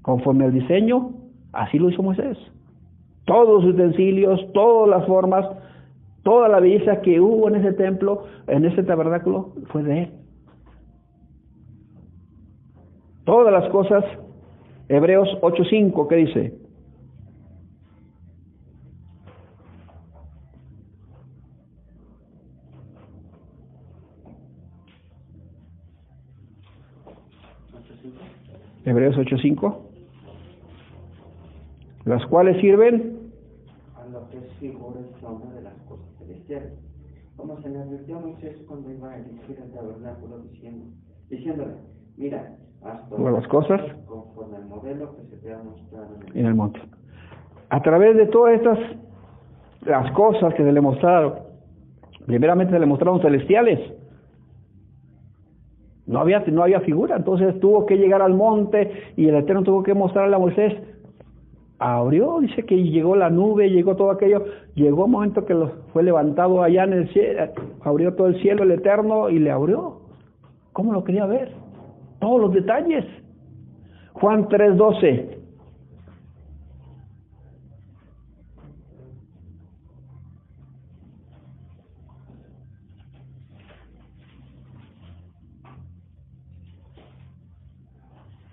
Conforme 0.02 0.46
al 0.46 0.54
diseño, 0.54 1.12
así 1.54 1.78
lo 1.78 1.90
hizo 1.90 2.02
Moisés. 2.02 2.38
Todos 3.26 3.64
los 3.64 3.74
utensilios, 3.74 4.52
todas 4.54 4.90
las 4.90 5.06
formas, 5.06 5.46
toda 6.24 6.48
la 6.48 6.60
belleza 6.60 7.02
que 7.02 7.20
hubo 7.20 7.48
en 7.48 7.56
ese 7.56 7.74
templo, 7.74 8.26
en 8.48 8.66
ese 8.66 8.84
tabernáculo, 8.84 9.54
fue 9.68 9.84
de 9.84 10.04
él. 10.04 10.12
Todas 13.26 13.54
las 13.54 13.70
cosas, 13.72 14.04
Hebreos 14.90 15.30
8.5, 15.42 16.08
¿qué 16.08 16.16
dice? 16.16 16.62
Hebreos 28.84 29.16
8.5, 29.16 29.78
las 32.06 32.26
cuales 32.26 32.60
sirven 32.60 33.32
a 33.96 34.06
lo 34.08 34.28
que 34.30 34.38
es 34.40 34.54
figura 34.60 35.00
de 35.56 35.62
las 35.62 35.74
Como 37.38 37.62
se 37.62 37.70
le 37.70 37.80
advirtió 37.80 38.18
a 38.18 38.20
Moisés 38.20 38.58
cuando 38.68 38.92
iba 38.92 39.12
a 39.12 39.18
elegir 39.18 39.58
el 39.64 39.72
tabernáculo 39.72 40.40
diciendo, 40.40 40.86
diciéndole, 41.30 41.74
mira, 42.18 42.56
haz 42.84 43.10
Todas 43.10 43.34
las 43.34 43.48
cosas 43.48 43.82
conforme 44.06 44.58
al 44.58 44.66
modelo 44.66 45.16
que 45.16 45.24
se 45.28 45.38
te 45.38 45.54
ha 45.54 45.64
mostrado 45.64 46.16
en 46.16 46.28
el 46.28 46.38
en 46.38 46.46
el 46.46 46.56
monte. 46.56 46.80
A 47.70 47.82
través 47.82 48.18
de 48.18 48.26
todas 48.28 48.56
estas, 48.56 48.80
las 49.86 50.12
cosas 50.12 50.54
que 50.54 50.64
se 50.64 50.72
le 50.72 50.82
mostraron, 50.82 51.36
primeramente 52.26 52.74
se 52.74 52.80
le 52.80 52.86
mostraron 52.86 53.22
celestiales. 53.22 53.80
No 56.06 56.20
había, 56.20 56.44
no 56.48 56.64
había 56.64 56.82
figura, 56.82 57.16
entonces 57.16 57.58
tuvo 57.62 57.86
que 57.86 57.96
llegar 57.96 58.22
al 58.22 58.34
monte 58.34 58.92
y 59.16 59.28
el 59.28 59.36
Eterno 59.36 59.64
tuvo 59.64 59.84
que 59.84 59.94
mostrarle 59.94 60.36
a 60.36 60.40
Moisés 60.40 60.74
abrió, 61.82 62.40
dice 62.42 62.64
que 62.64 62.76
llegó 62.84 63.16
la 63.16 63.32
nube, 63.32 63.72
llegó 63.72 63.96
todo 63.96 64.12
aquello, 64.12 64.46
llegó 64.76 65.06
un 65.06 65.12
momento 65.12 65.46
que 65.46 65.56
fue 65.92 66.04
levantado 66.04 66.62
allá 66.62 66.84
en 66.84 66.94
el 66.94 67.10
cielo, 67.10 67.52
abrió 67.82 68.14
todo 68.14 68.28
el 68.28 68.40
cielo, 68.40 68.64
el 68.64 68.72
eterno, 68.72 69.30
y 69.30 69.40
le 69.40 69.50
abrió. 69.50 70.02
¿Cómo 70.74 70.94
lo 70.94 71.04
quería 71.04 71.26
ver? 71.26 71.52
Todos 72.20 72.40
los 72.40 72.54
detalles. 72.54 73.04
Juan 74.14 74.48
3:12. 74.48 75.40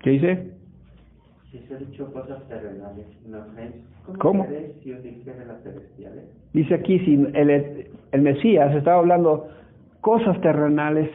¿Qué 0.02 0.10
dice? 0.10 0.57
Dicho 1.76 2.10
cosas 2.12 2.42
terrenales, 2.48 3.06
¿no? 3.26 3.38
¿Cómo? 4.18 4.46
si 4.82 4.92
os 4.92 5.02
dijere 5.02 5.44
las 5.44 5.62
celestiales? 5.62 6.24
Dice 6.54 6.74
aquí, 6.74 6.98
si 7.00 7.14
el, 7.34 7.90
el 8.10 8.22
Mesías 8.22 8.74
estaba 8.74 9.00
hablando 9.00 9.48
cosas 10.00 10.40
terrenales, 10.40 11.10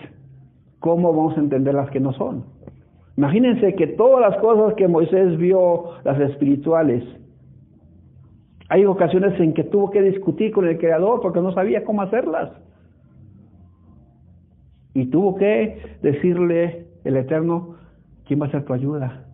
¿cómo 0.79 1.11
vamos 1.11 1.35
a 1.37 1.39
entender 1.39 1.73
las 1.73 1.89
que 1.89 1.99
no 1.99 2.13
son? 2.13 2.43
Imagínense 3.17 3.73
que 3.73 3.87
todas 3.87 4.21
las 4.21 4.39
cosas 4.41 4.75
que 4.75 4.87
Moisés 4.87 5.37
vio, 5.37 5.85
las 6.03 6.19
espirituales, 6.19 7.03
hay 8.69 8.85
ocasiones 8.85 9.39
en 9.39 9.53
que 9.53 9.63
tuvo 9.63 9.89
que 9.89 10.01
discutir 10.01 10.51
con 10.51 10.67
el 10.67 10.77
Creador 10.77 11.19
porque 11.21 11.41
no 11.41 11.51
sabía 11.53 11.83
cómo 11.83 12.03
hacerlas. 12.03 12.51
Y 14.93 15.07
tuvo 15.07 15.35
que 15.35 15.97
decirle 16.03 16.85
el 17.03 17.17
Eterno, 17.17 17.75
¿quién 18.27 18.39
va 18.39 18.45
a 18.45 18.51
ser 18.51 18.65
tu 18.65 18.73
ayuda? 18.73 19.25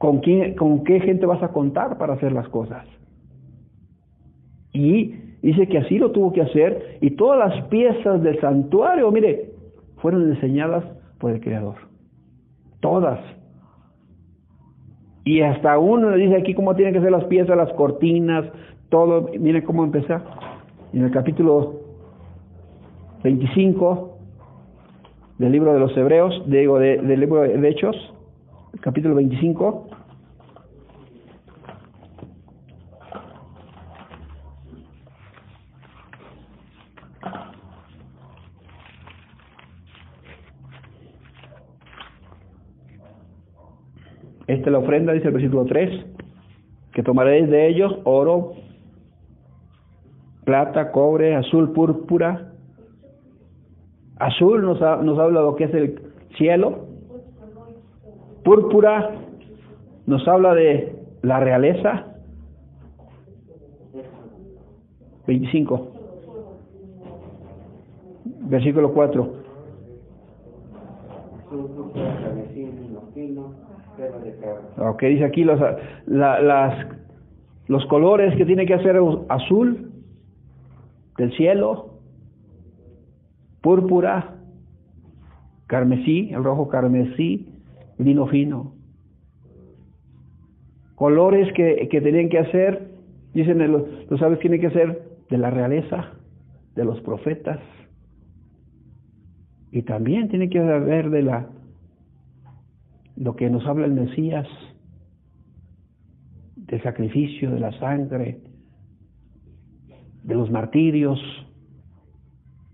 ¿Con, 0.00 0.20
quién, 0.20 0.54
¿Con 0.54 0.82
qué 0.82 0.98
gente 1.00 1.26
vas 1.26 1.42
a 1.42 1.48
contar 1.48 1.98
para 1.98 2.14
hacer 2.14 2.32
las 2.32 2.48
cosas? 2.48 2.86
Y 4.72 5.14
dice 5.42 5.66
que 5.66 5.76
así 5.76 5.98
lo 5.98 6.10
tuvo 6.10 6.32
que 6.32 6.40
hacer 6.40 6.96
y 7.02 7.10
todas 7.10 7.38
las 7.38 7.66
piezas 7.66 8.22
del 8.22 8.40
santuario, 8.40 9.10
mire, 9.10 9.50
fueron 9.98 10.32
enseñadas 10.32 10.84
por 11.18 11.32
el 11.32 11.40
Creador. 11.42 11.74
Todas. 12.80 13.20
Y 15.24 15.42
hasta 15.42 15.78
uno 15.78 16.08
le 16.08 16.24
dice 16.24 16.36
aquí 16.38 16.54
cómo 16.54 16.74
tienen 16.74 16.94
que 16.94 17.02
ser 17.02 17.12
las 17.12 17.24
piezas, 17.24 17.54
las 17.54 17.72
cortinas, 17.74 18.46
todo. 18.88 19.28
Miren 19.38 19.66
cómo 19.66 19.84
empezar. 19.84 20.24
En 20.94 21.04
el 21.04 21.10
capítulo 21.10 21.74
25 23.22 24.16
del 25.36 25.52
libro 25.52 25.74
de 25.74 25.78
los 25.78 25.94
Hebreos, 25.94 26.42
digo, 26.46 26.78
del 26.78 27.20
libro 27.20 27.42
de 27.42 27.68
Hechos, 27.68 28.14
capítulo 28.80 29.16
25. 29.16 29.88
Esta 44.46 44.66
es 44.66 44.72
la 44.72 44.78
ofrenda, 44.78 45.12
dice 45.12 45.28
el 45.28 45.34
versículo 45.34 45.64
3, 45.64 46.04
que 46.92 47.04
tomaréis 47.04 47.48
de 47.48 47.68
ellos 47.68 47.98
oro, 48.02 48.54
plata, 50.44 50.90
cobre, 50.90 51.36
azul, 51.36 51.72
púrpura. 51.72 52.52
Azul 54.18 54.62
nos, 54.62 54.80
nos 54.80 55.18
habla 55.20 55.40
de 55.40 55.46
lo 55.46 55.54
que 55.54 55.64
es 55.64 55.74
el 55.74 56.02
cielo, 56.36 56.89
Púrpura 58.50 59.12
nos 60.06 60.26
habla 60.26 60.54
de 60.54 60.92
la 61.22 61.38
realeza. 61.38 62.06
25. 65.28 65.88
Versículo 68.48 68.92
4. 68.92 69.34
Ok, 74.78 75.02
dice 75.04 75.24
aquí 75.24 75.44
los, 75.44 75.60
las, 76.06 76.86
los 77.68 77.86
colores 77.86 78.36
que 78.36 78.44
tiene 78.46 78.66
que 78.66 78.74
hacer 78.74 79.00
azul 79.28 79.92
del 81.18 81.36
cielo, 81.36 82.00
púrpura, 83.60 84.34
carmesí, 85.68 86.30
el 86.32 86.42
rojo 86.42 86.68
carmesí, 86.68 87.49
vino 88.04 88.26
fino. 88.26 88.74
Colores 90.94 91.52
que, 91.54 91.88
que 91.90 92.00
tenían 92.00 92.28
que 92.28 92.38
hacer, 92.38 92.90
dicen, 93.32 93.58
los, 93.70 93.84
sabes, 94.18 94.38
tiene 94.40 94.60
que 94.60 94.70
ser 94.70 95.02
de 95.30 95.38
la 95.38 95.50
realeza, 95.50 96.12
de 96.74 96.84
los 96.84 97.00
profetas. 97.00 97.60
Y 99.72 99.82
también 99.82 100.28
tiene 100.28 100.50
que 100.50 100.58
haber 100.58 101.10
de 101.10 101.22
la 101.22 101.48
lo 103.16 103.36
que 103.36 103.50
nos 103.50 103.66
habla 103.66 103.84
el 103.84 103.92
Mesías, 103.92 104.46
del 106.56 106.82
sacrificio, 106.82 107.50
de 107.50 107.60
la 107.60 107.72
sangre, 107.78 108.40
de 110.22 110.34
los 110.34 110.50
martirios, 110.50 111.20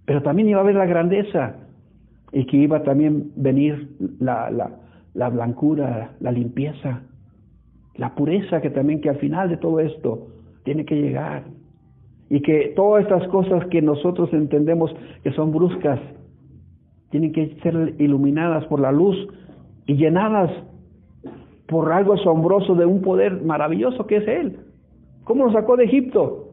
pero 0.04 0.22
también 0.22 0.48
iba 0.48 0.60
a 0.60 0.62
haber 0.62 0.76
la 0.76 0.86
grandeza 0.86 1.56
y 2.32 2.46
que 2.46 2.58
iba 2.58 2.84
también 2.84 3.32
venir 3.34 3.96
la, 4.20 4.50
la, 4.50 4.85
la 5.16 5.30
blancura, 5.30 6.12
la 6.20 6.30
limpieza, 6.30 7.02
la 7.94 8.14
pureza 8.14 8.60
que 8.60 8.70
también 8.70 9.00
que 9.00 9.08
al 9.08 9.16
final 9.16 9.48
de 9.48 9.56
todo 9.56 9.80
esto 9.80 10.28
tiene 10.62 10.84
que 10.84 10.94
llegar. 10.94 11.44
Y 12.28 12.42
que 12.42 12.72
todas 12.76 13.04
estas 13.04 13.26
cosas 13.28 13.64
que 13.68 13.80
nosotros 13.80 14.32
entendemos 14.32 14.94
que 15.22 15.32
son 15.32 15.52
bruscas, 15.52 16.00
tienen 17.10 17.32
que 17.32 17.56
ser 17.62 17.94
iluminadas 17.98 18.66
por 18.66 18.80
la 18.80 18.92
luz 18.92 19.16
y 19.86 19.94
llenadas 19.94 20.50
por 21.66 21.90
algo 21.92 22.14
asombroso 22.14 22.74
de 22.74 22.84
un 22.84 23.00
poder 23.00 23.42
maravilloso 23.42 24.06
que 24.06 24.16
es 24.16 24.28
Él. 24.28 24.58
¿Cómo 25.24 25.44
nos 25.44 25.54
sacó 25.54 25.76
de 25.76 25.84
Egipto? 25.84 26.50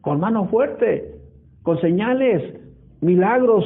Con 0.00 0.20
mano 0.20 0.46
fuerte, 0.46 1.16
con 1.62 1.80
señales, 1.80 2.58
milagros 3.00 3.64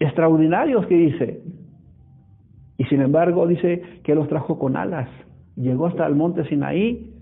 extraordinarios 0.00 0.86
que 0.86 0.94
dice. 0.94 1.37
Sin 2.88 3.00
embargo 3.02 3.46
dice 3.46 3.82
que 4.04 4.14
los 4.14 4.28
trajo 4.28 4.58
con 4.58 4.76
alas. 4.76 5.08
Llegó 5.56 5.86
hasta 5.86 6.06
el 6.06 6.14
monte 6.14 6.44
Sinaí 6.44 7.12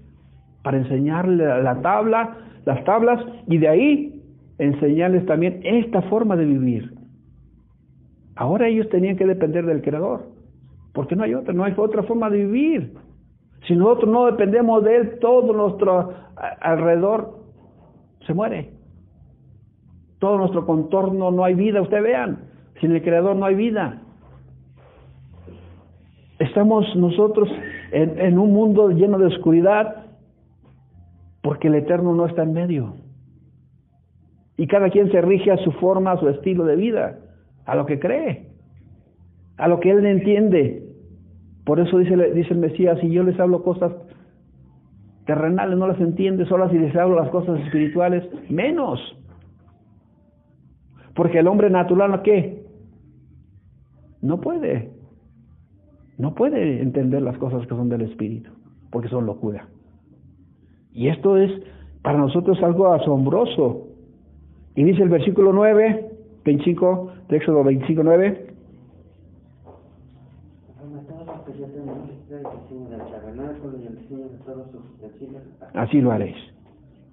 para 0.62 0.78
enseñarle 0.78 1.62
la 1.62 1.80
tabla, 1.80 2.36
las 2.64 2.84
tablas, 2.84 3.24
y 3.46 3.58
de 3.58 3.68
ahí 3.68 4.22
enseñarles 4.58 5.24
también 5.26 5.60
esta 5.64 6.02
forma 6.02 6.36
de 6.36 6.44
vivir. 6.44 6.94
Ahora 8.34 8.68
ellos 8.68 8.88
tenían 8.90 9.16
que 9.16 9.26
depender 9.26 9.64
del 9.64 9.82
Creador, 9.82 10.26
porque 10.92 11.16
no 11.16 11.24
hay 11.24 11.34
otra, 11.34 11.54
no 11.54 11.64
hay 11.64 11.72
otra 11.76 12.02
forma 12.02 12.28
de 12.30 12.44
vivir. 12.44 12.94
Si 13.66 13.74
nosotros 13.74 14.10
no 14.10 14.26
dependemos 14.26 14.84
de 14.84 14.96
Él, 14.96 15.18
todo 15.20 15.52
nuestro 15.52 16.12
alrededor 16.60 17.38
se 18.26 18.34
muere. 18.34 18.70
Todo 20.18 20.38
nuestro 20.38 20.66
contorno 20.66 21.30
no 21.30 21.44
hay 21.44 21.54
vida, 21.54 21.80
ustedes 21.80 22.02
vean, 22.02 22.38
sin 22.80 22.92
el 22.92 23.02
Creador 23.02 23.36
no 23.36 23.46
hay 23.46 23.54
vida. 23.54 24.02
Estamos 26.38 26.84
nosotros 26.96 27.48
en, 27.92 28.38
un 28.38 28.52
mundo 28.52 28.90
lleno 28.90 29.18
de 29.18 29.26
oscuridad 29.26 30.04
porque 31.42 31.68
el 31.68 31.76
Eterno 31.76 32.14
no 32.14 32.26
está 32.26 32.42
en 32.42 32.52
medio. 32.52 32.94
Y 34.58 34.66
cada 34.66 34.90
quien 34.90 35.10
se 35.10 35.20
rige 35.20 35.50
a 35.50 35.56
su 35.58 35.72
forma, 35.72 36.12
a 36.12 36.18
su 36.18 36.28
estilo 36.28 36.64
de 36.64 36.76
vida, 36.76 37.18
a 37.64 37.74
lo 37.74 37.86
que 37.86 37.98
cree, 37.98 38.48
a 39.56 39.68
lo 39.68 39.80
que 39.80 39.90
él 39.90 40.04
entiende. 40.04 40.82
Por 41.64 41.80
eso 41.80 41.98
dice, 41.98 42.16
dice 42.32 42.52
el 42.52 42.58
Mesías, 42.58 42.98
si 43.00 43.10
yo 43.10 43.22
les 43.22 43.38
hablo 43.40 43.62
cosas 43.62 43.92
terrenales, 45.24 45.78
no 45.78 45.88
las 45.88 46.00
entiende, 46.00 46.46
solo 46.46 46.68
si 46.70 46.78
les 46.78 46.94
hablo 46.96 47.16
las 47.16 47.30
cosas 47.30 47.60
espirituales, 47.60 48.24
menos. 48.50 49.00
Porque 51.14 51.38
el 51.38 51.48
hombre 51.48 51.70
natural, 51.70 52.22
¿qué? 52.22 52.62
No 54.20 54.40
puede. 54.40 54.95
No 56.18 56.34
puede 56.34 56.80
entender 56.80 57.22
las 57.22 57.36
cosas 57.38 57.62
que 57.62 57.74
son 57.74 57.88
del 57.88 58.02
Espíritu, 58.02 58.50
porque 58.90 59.08
son 59.08 59.26
locura. 59.26 59.68
Y 60.92 61.08
esto 61.08 61.36
es 61.36 61.50
para 62.02 62.18
nosotros 62.18 62.62
algo 62.62 62.92
asombroso. 62.92 63.88
Y 64.74 64.84
dice 64.84 65.02
el 65.02 65.08
versículo 65.10 65.52
9, 65.52 66.10
25, 66.44 67.12
de 67.28 67.36
Éxodo 67.36 67.64
25, 67.64 68.02
9. 68.02 68.46
Así 75.74 76.00
lo 76.00 76.12
haréis. 76.12 76.36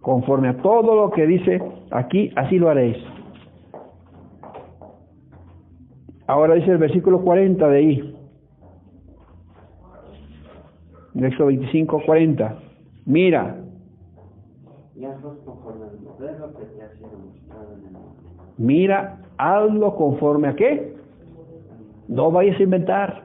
Conforme 0.01 0.49
a 0.49 0.57
todo 0.57 0.95
lo 0.95 1.11
que 1.11 1.25
dice 1.25 1.61
aquí, 1.91 2.31
así 2.35 2.57
lo 2.57 2.69
haréis. 2.69 2.97
Ahora 6.27 6.55
dice 6.55 6.71
el 6.71 6.77
versículo 6.77 7.21
40 7.21 7.67
de 7.67 7.77
ahí. 7.77 8.12
Éxodo 11.16 11.47
25, 11.47 12.01
40. 12.05 12.57
Mira. 13.05 13.55
Mira, 18.57 19.18
hazlo 19.38 19.95
conforme 19.95 20.47
a 20.47 20.55
qué. 20.55 20.95
No 22.07 22.32
vayas 22.32 22.59
a 22.59 22.64
inventar. 22.64 23.24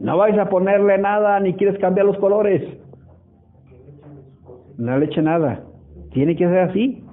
No 0.00 0.16
vayas 0.16 0.38
a 0.38 0.48
ponerle 0.48 0.98
nada 0.98 1.38
ni 1.40 1.54
quieres 1.54 1.78
cambiar 1.78 2.06
los 2.06 2.18
colores. 2.18 2.62
No 4.76 4.98
le 4.98 5.06
eche 5.06 5.22
nada. 5.22 5.64
Tiene 6.12 6.36
que 6.36 6.46
ser 6.46 6.58
así. 6.58 7.04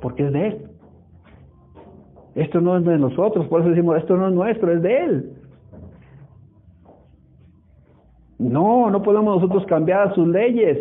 Porque 0.00 0.26
es 0.26 0.32
de 0.32 0.46
Él. 0.48 0.70
Esto 2.34 2.60
no 2.60 2.76
es 2.76 2.84
de 2.84 2.98
nosotros, 2.98 3.46
por 3.46 3.62
eso 3.62 3.70
decimos, 3.70 3.96
esto 3.96 4.14
no 4.14 4.28
es 4.28 4.34
nuestro, 4.34 4.70
es 4.70 4.82
de 4.82 5.04
Él. 5.04 5.35
No, 8.38 8.90
no 8.90 9.02
podemos 9.02 9.36
nosotros 9.36 9.64
cambiar 9.66 10.14
sus 10.14 10.28
leyes, 10.28 10.78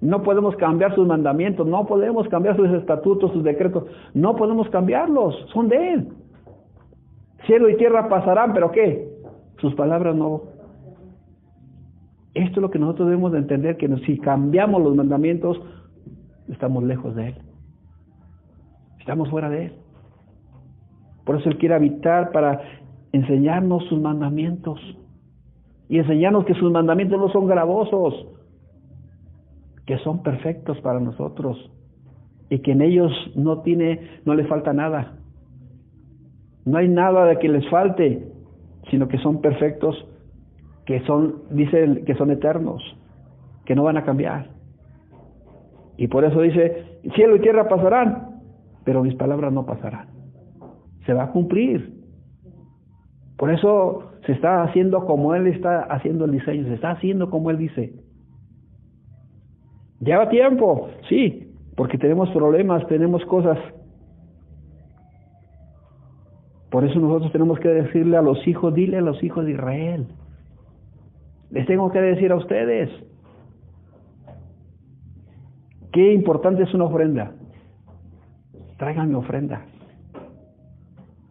no 0.00 0.22
podemos 0.22 0.54
cambiar 0.56 0.94
sus 0.94 1.06
mandamientos, 1.06 1.66
no 1.66 1.86
podemos 1.86 2.28
cambiar 2.28 2.56
sus 2.56 2.68
estatutos, 2.70 3.32
sus 3.32 3.42
decretos, 3.42 3.84
no 4.14 4.36
podemos 4.36 4.68
cambiarlos, 4.68 5.34
son 5.52 5.68
de 5.68 5.92
Él. 5.94 6.08
Cielo 7.46 7.68
y 7.70 7.76
tierra 7.76 8.08
pasarán, 8.08 8.52
pero 8.52 8.70
¿qué? 8.70 9.08
Sus 9.58 9.74
palabras 9.74 10.14
no. 10.14 10.42
Esto 12.34 12.56
es 12.56 12.62
lo 12.62 12.70
que 12.70 12.78
nosotros 12.78 13.08
debemos 13.08 13.32
de 13.32 13.38
entender, 13.38 13.76
que 13.76 13.88
si 14.06 14.18
cambiamos 14.18 14.82
los 14.82 14.94
mandamientos, 14.94 15.60
estamos 16.48 16.84
lejos 16.84 17.14
de 17.16 17.28
Él. 17.28 17.34
Estamos 19.00 19.30
fuera 19.30 19.48
de 19.48 19.66
Él. 19.66 19.72
Por 21.24 21.36
eso 21.36 21.48
Él 21.48 21.58
quiere 21.58 21.74
habitar 21.74 22.30
para 22.32 22.60
enseñarnos 23.12 23.84
sus 23.86 24.00
mandamientos 24.00 24.78
y 25.88 25.98
enseñarnos 25.98 26.44
que 26.44 26.54
sus 26.54 26.70
mandamientos 26.70 27.18
no 27.18 27.28
son 27.30 27.46
gravosos, 27.46 28.26
que 29.86 29.98
son 29.98 30.22
perfectos 30.22 30.78
para 30.80 31.00
nosotros 31.00 31.70
y 32.50 32.58
que 32.60 32.72
en 32.72 32.82
ellos 32.82 33.12
no 33.34 33.62
tiene, 33.62 34.20
no 34.24 34.34
le 34.34 34.44
falta 34.44 34.72
nada. 34.72 35.14
No 36.64 36.78
hay 36.78 36.88
nada 36.88 37.24
de 37.24 37.38
que 37.38 37.48
les 37.48 37.68
falte, 37.70 38.28
sino 38.90 39.08
que 39.08 39.18
son 39.18 39.40
perfectos, 39.40 40.06
que 40.84 41.00
son, 41.06 41.42
dice 41.50 42.02
que 42.06 42.14
son 42.14 42.30
eternos, 42.30 42.82
que 43.64 43.74
no 43.74 43.84
van 43.84 43.96
a 43.96 44.04
cambiar. 44.04 44.48
Y 45.96 46.08
por 46.08 46.24
eso 46.24 46.40
dice, 46.42 47.00
cielo 47.14 47.36
y 47.36 47.40
tierra 47.40 47.68
pasarán, 47.68 48.40
pero 48.84 49.02
mis 49.02 49.14
palabras 49.14 49.52
no 49.52 49.64
pasarán 49.64 50.18
se 51.08 51.14
va 51.14 51.24
a 51.24 51.30
cumplir. 51.32 51.97
Por 53.38 53.52
eso 53.52 54.10
se 54.26 54.32
está 54.32 54.64
haciendo 54.64 55.06
como 55.06 55.32
Él 55.34 55.46
está 55.46 55.82
haciendo 55.84 56.24
el 56.24 56.32
diseño, 56.32 56.64
se 56.64 56.74
está 56.74 56.90
haciendo 56.90 57.30
como 57.30 57.50
Él 57.50 57.58
dice. 57.58 57.94
Lleva 60.00 60.28
tiempo, 60.28 60.90
sí, 61.08 61.54
porque 61.76 61.98
tenemos 61.98 62.28
problemas, 62.30 62.84
tenemos 62.88 63.24
cosas. 63.26 63.56
Por 66.68 66.84
eso 66.84 66.98
nosotros 66.98 67.30
tenemos 67.30 67.60
que 67.60 67.68
decirle 67.68 68.16
a 68.16 68.22
los 68.22 68.46
hijos, 68.46 68.74
dile 68.74 68.98
a 68.98 69.02
los 69.02 69.22
hijos 69.22 69.44
de 69.46 69.52
Israel. 69.52 70.08
Les 71.50 71.64
tengo 71.66 71.92
que 71.92 72.00
decir 72.00 72.32
a 72.32 72.36
ustedes 72.36 72.90
qué 75.92 76.12
importante 76.12 76.64
es 76.64 76.74
una 76.74 76.86
ofrenda. 76.86 77.32
Traigan 78.78 79.08
mi 79.08 79.14
ofrenda. 79.14 79.64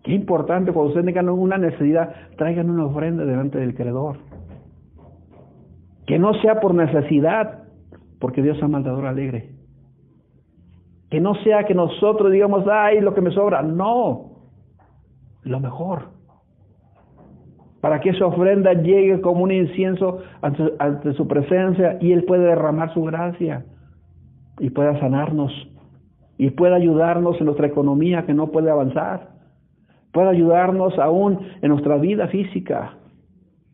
Qué 0.07 0.13
importante 0.13 0.71
cuando 0.71 0.87
ustedes 0.93 1.05
tengan 1.05 1.27
una 1.27 1.57
necesidad, 1.57 2.15
traigan 2.37 2.69
una 2.69 2.85
ofrenda 2.85 3.25
delante 3.25 3.59
del 3.59 3.75
Creador. 3.75 4.15
Que 6.05 6.17
no 6.17 6.33
sea 6.35 6.61
por 6.61 6.73
necesidad, 6.73 7.65
porque 8.17 8.41
Dios 8.41 8.57
es 8.57 8.69
mandador 8.69 9.05
alegre. 9.05 9.49
Que 11.09 11.19
no 11.19 11.35
sea 11.43 11.65
que 11.65 11.75
nosotros 11.75 12.31
digamos, 12.31 12.65
ay, 12.71 13.01
lo 13.01 13.13
que 13.13 13.19
me 13.19 13.31
sobra. 13.31 13.61
No, 13.63 14.31
lo 15.43 15.59
mejor. 15.59 16.03
Para 17.81 17.99
que 17.99 18.11
esa 18.11 18.27
ofrenda 18.27 18.71
llegue 18.71 19.19
como 19.19 19.43
un 19.43 19.51
incienso 19.51 20.19
ante, 20.41 20.71
ante 20.79 21.11
su 21.15 21.27
presencia 21.27 21.97
y 21.99 22.13
Él 22.13 22.23
pueda 22.23 22.43
derramar 22.43 22.93
su 22.93 23.03
gracia 23.03 23.65
y 24.57 24.69
pueda 24.69 24.97
sanarnos 25.01 25.51
y 26.37 26.51
pueda 26.51 26.77
ayudarnos 26.77 27.37
en 27.41 27.47
nuestra 27.47 27.67
economía 27.67 28.25
que 28.25 28.33
no 28.33 28.47
puede 28.47 28.71
avanzar 28.71 29.36
puede 30.11 30.29
ayudarnos 30.29 30.97
aún 30.99 31.39
en 31.61 31.69
nuestra 31.69 31.97
vida 31.97 32.27
física. 32.27 32.97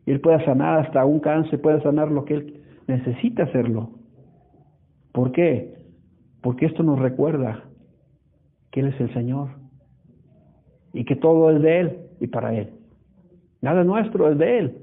Él 0.06 0.20
puede 0.20 0.44
sanar 0.46 0.80
hasta 0.80 1.06
un 1.06 1.20
cáncer, 1.20 1.62
puede 1.62 1.82
sanar 1.82 2.12
lo 2.12 2.26
que 2.26 2.34
Él 2.36 2.64
necesita 2.88 3.44
hacerlo. 3.44 3.92
¿Por 5.12 5.32
qué? 5.32 5.76
Porque 6.42 6.66
esto 6.66 6.84
nos 6.84 7.00
recuerda 7.00 7.64
que 8.72 8.82
Él 8.82 8.88
es 8.88 9.00
el 9.00 9.14
Señor 9.14 9.50
y 10.92 11.06
que 11.06 11.16
todo 11.16 11.52
es 11.52 11.62
de 11.62 11.80
Él 11.80 12.00
y 12.20 12.28
para 12.28 12.54
Él. 12.54 12.72
Nada 13.62 13.84
nuestro 13.84 14.30
es 14.30 14.38
de 14.38 14.60
Él. 14.60 14.78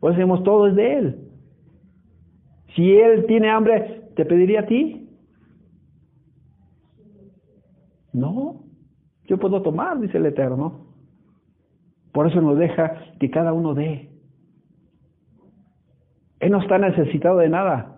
Pues 0.00 0.16
decimos, 0.16 0.42
todo 0.44 0.66
es 0.66 0.74
de 0.74 0.98
Él. 0.98 1.18
Si 2.74 2.92
Él 2.96 3.24
tiene 3.26 3.48
hambre, 3.48 4.10
¿te 4.16 4.24
pediría 4.26 4.60
a 4.60 4.66
ti? 4.66 5.08
No. 8.12 8.63
Yo 9.26 9.38
puedo 9.38 9.62
tomar, 9.62 9.98
dice 10.00 10.18
el 10.18 10.26
Eterno. 10.26 10.86
Por 12.12 12.28
eso 12.28 12.40
nos 12.40 12.58
deja 12.58 12.94
que 13.18 13.30
cada 13.30 13.52
uno 13.52 13.74
dé. 13.74 14.10
Él 16.40 16.52
no 16.52 16.60
está 16.60 16.78
necesitado 16.78 17.38
de 17.38 17.48
nada. 17.48 17.96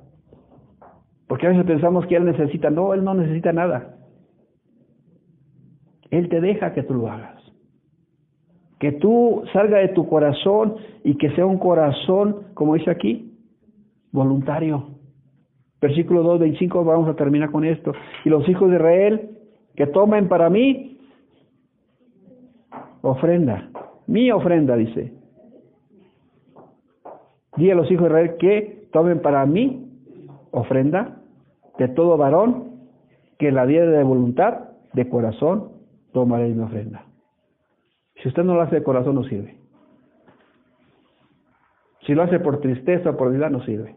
Porque 1.27 1.47
a 1.47 1.51
veces 1.51 1.64
pensamos 1.64 2.07
que 2.07 2.16
Él 2.16 2.24
necesita. 2.24 2.70
No, 2.70 2.95
Él 2.95 3.03
no 3.05 3.14
necesita 3.14 3.53
nada. 3.53 3.97
Él 6.11 6.29
te 6.29 6.41
deja 6.41 6.72
que 6.72 6.83
tú 6.83 6.95
lo 6.95 7.11
hagas. 7.11 7.43
Que 8.79 8.93
tú 8.93 9.43
salga 9.53 9.79
de 9.79 9.89
tu 9.89 10.09
corazón 10.09 10.77
y 11.03 11.16
que 11.16 11.31
sea 11.33 11.47
un 11.47 11.59
corazón, 11.59 12.45
como 12.55 12.74
dice 12.74 12.91
aquí, 12.91 13.37
voluntario. 14.12 14.91
Versículo 15.81 16.22
2, 16.22 16.41
25, 16.41 16.85
vamos 16.85 17.09
a 17.09 17.16
terminar 17.16 17.51
con 17.51 17.64
esto. 17.64 17.93
Y 18.24 18.31
los 18.31 18.49
hijos 18.49 18.70
de 18.70 18.77
Israel 18.77 19.31
que 19.74 19.87
tomen 19.87 20.29
para 20.29 20.49
mí 20.49 20.95
ofrenda, 23.11 23.70
mi 24.07 24.30
ofrenda, 24.30 24.76
dice. 24.76 25.12
Di 27.57 27.70
a 27.70 27.74
los 27.74 27.90
hijos 27.90 28.04
de 28.04 28.09
Israel 28.09 28.36
que 28.38 28.88
tomen 28.92 29.20
para 29.20 29.46
mí 29.46 29.90
ofrenda 30.50 31.18
de 31.78 31.88
todo 31.88 32.16
varón 32.16 32.76
que 33.38 33.52
la 33.52 33.66
diera 33.66 33.90
de 33.90 34.02
voluntad, 34.02 34.70
de 34.92 35.09
corazón, 35.09 35.72
tomaré 36.12 36.48
mi 36.48 36.62
ofrenda. 36.62 37.04
Si 38.22 38.28
usted 38.28 38.44
no 38.44 38.54
lo 38.54 38.62
hace 38.62 38.76
de 38.76 38.82
corazón, 38.82 39.14
no 39.14 39.24
sirve. 39.24 39.57
Si 42.07 42.14
lo 42.14 42.22
hace 42.22 42.38
por 42.40 42.61
tristeza 42.61 43.11
o 43.11 43.16
por 43.16 43.32
vida, 43.32 43.50
no 43.50 43.62
sirve. 43.64 43.94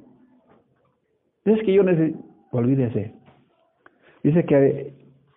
Es 1.46 1.62
que 1.64 1.74
yo 1.74 1.84
necesito, 1.84 2.20
olvídese. 2.52 3.14
Dice 4.24 4.44
que 4.46 4.94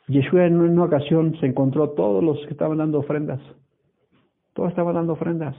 Yeshua 0.08 0.46
en 0.46 0.60
una 0.60 0.84
ocasión 0.84 1.36
se 1.38 1.46
encontró 1.46 1.90
todos 1.90 2.24
los 2.24 2.38
que 2.46 2.52
estaban 2.52 2.78
dando 2.78 2.98
ofrendas. 2.98 3.40
Todos 4.54 4.70
estaban 4.70 4.94
dando 4.94 5.14
ofrendas. 5.14 5.56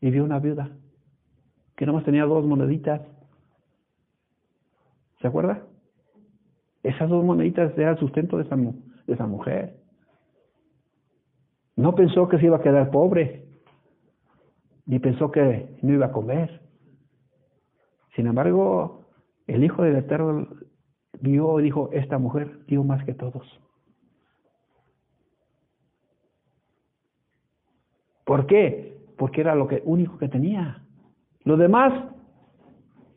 Y 0.00 0.10
vio 0.10 0.24
una 0.24 0.38
viuda 0.38 0.70
que 1.76 1.86
nomás 1.86 2.04
tenía 2.04 2.26
dos 2.26 2.44
moneditas. 2.44 3.00
¿Se 5.20 5.26
acuerda? 5.26 5.62
Esas 6.82 7.08
dos 7.08 7.24
moneditas 7.24 7.72
eran 7.78 7.94
el 7.94 7.98
sustento 7.98 8.36
de 8.36 8.44
esa, 8.44 8.56
de 8.56 9.14
esa 9.14 9.26
mujer. 9.26 9.80
No 11.76 11.94
pensó 11.94 12.28
que 12.28 12.38
se 12.38 12.44
iba 12.44 12.58
a 12.58 12.62
quedar 12.62 12.90
pobre, 12.90 13.46
ni 14.84 14.98
pensó 14.98 15.30
que 15.30 15.78
no 15.80 15.94
iba 15.94 16.06
a 16.06 16.12
comer. 16.12 16.60
Sin 18.14 18.26
embargo, 18.26 19.06
el 19.46 19.64
Hijo 19.64 19.82
del 19.82 19.96
Eterno 19.96 20.48
vio 21.20 21.60
y 21.60 21.62
dijo, 21.62 21.88
esta 21.92 22.18
mujer 22.18 22.66
dio 22.66 22.84
más 22.84 23.02
que 23.04 23.14
todos. 23.14 23.46
¿Por 28.30 28.46
qué? 28.46 28.96
Porque 29.18 29.40
era 29.40 29.56
lo 29.56 29.66
que, 29.66 29.82
único 29.84 30.16
que 30.16 30.28
tenía. 30.28 30.84
Lo 31.42 31.56
demás, 31.56 31.92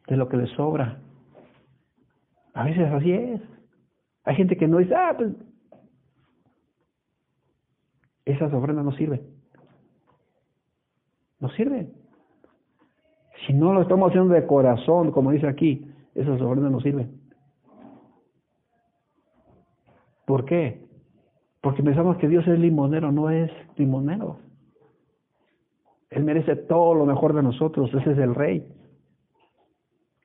de 0.07 0.18
lo 0.18 0.28
que 0.28 0.38
le 0.38 0.47
sobra. 0.47 1.03
A 2.55 2.64
veces 2.64 2.91
así 2.91 3.11
es. 3.11 3.39
Hay 4.24 4.36
gente 4.36 4.57
que 4.57 4.68
no 4.68 4.80
dice, 4.80 4.95
ah, 4.95 5.14
pues 5.16 5.34
esas 8.26 8.51
ofrendas 8.51 8.84
no 8.84 8.91
sirven. 8.93 9.22
No 11.39 11.49
sirven. 11.49 11.93
Si 13.45 13.53
no 13.53 13.72
lo 13.72 13.84
estamos 13.84 14.09
haciendo 14.09 14.34
de 14.34 14.47
corazón, 14.47 15.11
como 15.11 15.30
dice 15.30 15.47
aquí, 15.47 15.93
esas 16.16 16.41
ofrendas 16.41 16.72
no 16.72 16.80
sirven. 16.80 17.22
¿Por 20.26 20.45
qué? 20.45 20.88
Porque 21.61 21.84
pensamos 21.84 22.18
que 22.18 22.28
Dios 22.28 22.47
es 22.47 22.57
limonero, 22.57 23.11
no 23.11 23.30
es 23.30 23.51
limonero. 23.76 24.39
Él 26.14 26.24
merece 26.24 26.55
todo 26.55 26.93
lo 26.93 27.05
mejor 27.05 27.34
de 27.34 27.43
nosotros, 27.43 27.93
ese 27.93 28.11
es 28.11 28.18
el 28.18 28.36
rey. 28.36 28.66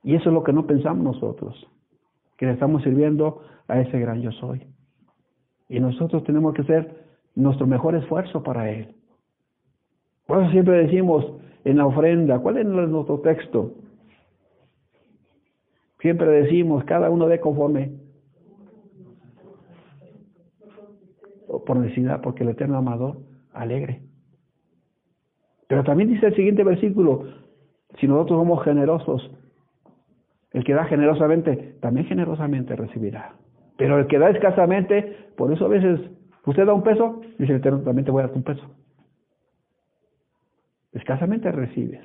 Y 0.03 0.15
eso 0.15 0.29
es 0.29 0.35
lo 0.35 0.45
que 0.45 0.53
no 0.53 0.67
pensamos 0.67 1.03
nosotros, 1.03 1.67
que 2.37 2.47
le 2.47 2.53
estamos 2.53 2.83
sirviendo 2.83 3.43
a 3.67 3.81
ese 3.81 3.99
gran 3.99 4.21
yo 4.21 4.31
soy. 4.33 4.67
Y 5.69 5.81
nosotros 5.81 6.25
tenemos 6.25 6.55
que 6.55 6.63
hacer 6.63 7.05
nuestro 7.35 7.67
mejor 7.67 7.95
esfuerzo 7.95 8.43
para 8.43 8.71
Él. 8.71 8.95
Por 10.27 10.43
eso 10.43 10.51
siempre 10.53 10.85
decimos 10.85 11.25
en 11.65 11.79
la 11.79 11.87
ofrenda, 11.87 12.39
¿cuál 12.39 12.59
es 12.59 12.67
nuestro 12.67 13.21
texto? 13.21 13.75
Siempre 16.01 16.29
decimos, 16.29 16.85
cada 16.85 17.11
uno 17.11 17.27
de 17.27 17.41
conforme 17.41 17.93
por 21.67 21.77
necesidad, 21.77 22.21
porque 22.21 22.45
el 22.45 22.51
eterno 22.51 22.77
amador 22.79 23.19
alegre. 23.53 24.08
Pero 25.69 25.85
también 25.85 26.11
dice 26.11 26.27
el 26.27 26.35
siguiente 26.35 26.65
versículo, 26.65 27.25
si 28.01 28.09
nosotros 28.09 28.41
somos 28.41 28.65
generosos, 28.65 29.31
el 30.53 30.65
que 30.65 30.75
da 30.75 30.85
generosamente, 30.87 31.77
también 31.81 32.07
generosamente 32.07 32.75
recibirá. 32.75 33.35
Pero 33.77 33.99
el 33.99 34.07
que 34.07 34.19
da 34.19 34.31
escasamente, 34.31 35.31
por 35.37 35.53
eso 35.53 35.67
a 35.67 35.69
veces 35.69 36.01
usted 36.47 36.67
da 36.67 36.73
un 36.73 36.83
peso, 36.83 37.21
dice 37.39 37.53
el 37.53 37.59
Eterno, 37.59 37.81
también 37.83 38.07
te 38.07 38.11
voy 38.11 38.23
a 38.23 38.27
dar 38.27 38.37
un 38.37 38.43
peso. 38.43 38.65
Escasamente 40.93 41.53
recibes. 41.53 42.05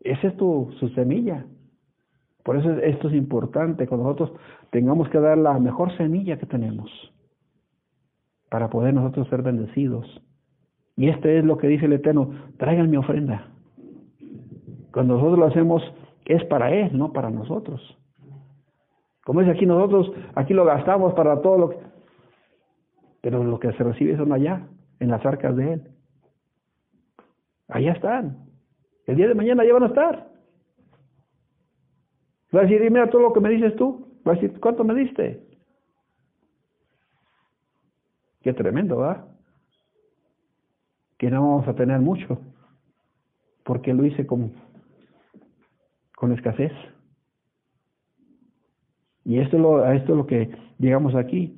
Esa 0.00 0.28
es 0.28 0.36
tu 0.36 0.72
su 0.80 0.88
semilla. 0.90 1.46
Por 2.42 2.56
eso 2.56 2.72
esto 2.78 3.08
es 3.08 3.14
importante, 3.14 3.86
que 3.86 3.96
nosotros 3.96 4.32
tengamos 4.70 5.08
que 5.10 5.20
dar 5.20 5.38
la 5.38 5.58
mejor 5.60 5.96
semilla 5.96 6.38
que 6.38 6.46
tenemos 6.46 6.90
para 8.50 8.68
poder 8.68 8.94
nosotros 8.94 9.28
ser 9.28 9.42
bendecidos. 9.42 10.20
Y 10.96 11.08
este 11.08 11.38
es 11.38 11.44
lo 11.44 11.56
que 11.58 11.68
dice 11.68 11.86
el 11.86 11.94
Eterno, 11.94 12.30
traigan 12.58 12.90
mi 12.90 12.96
ofrenda. 12.96 13.48
Cuando 14.92 15.14
nosotros 15.14 15.38
lo 15.38 15.46
hacemos 15.46 15.82
es 16.24 16.44
para 16.44 16.72
Él, 16.72 16.96
no 16.96 17.12
para 17.12 17.30
nosotros. 17.30 17.80
Como 19.24 19.40
dice 19.40 19.52
aquí, 19.52 19.66
nosotros 19.66 20.12
aquí 20.34 20.54
lo 20.54 20.64
gastamos 20.64 21.14
para 21.14 21.40
todo 21.40 21.58
lo 21.58 21.68
que... 21.70 21.76
Pero 23.20 23.44
lo 23.44 23.58
que 23.58 23.72
se 23.72 23.84
recibe 23.84 24.16
son 24.16 24.32
allá, 24.32 24.66
en 24.98 25.08
las 25.08 25.24
arcas 25.24 25.56
de 25.56 25.74
Él. 25.74 25.82
Allá 27.68 27.92
están. 27.92 28.48
El 29.06 29.16
día 29.16 29.28
de 29.28 29.34
mañana 29.34 29.62
allá 29.62 29.72
van 29.74 29.82
a 29.84 29.86
estar. 29.86 30.28
Va 32.54 32.60
a 32.60 32.62
decir, 32.64 32.80
mira 32.90 33.08
todo 33.08 33.22
lo 33.22 33.32
que 33.32 33.40
me 33.40 33.48
dices 33.48 33.74
tú. 33.76 34.20
Va 34.26 34.32
a 34.32 34.34
decir, 34.34 34.60
¿cuánto 34.60 34.84
me 34.84 34.94
diste? 34.94 35.42
Qué 38.42 38.52
tremendo, 38.52 38.98
¿verdad? 38.98 39.31
Que 41.22 41.30
no 41.30 41.50
vamos 41.50 41.68
a 41.68 41.74
tener 41.76 42.00
mucho. 42.00 42.40
Porque 43.62 43.94
lo 43.94 44.04
hice 44.04 44.26
con 44.26 44.50
con 46.16 46.32
escasez. 46.32 46.72
Y 49.24 49.38
esto 49.38 49.56
es 49.56 49.62
lo, 49.62 49.92
esto 49.92 50.12
es 50.12 50.18
lo 50.18 50.26
que 50.26 50.50
llegamos 50.78 51.14
aquí. 51.14 51.56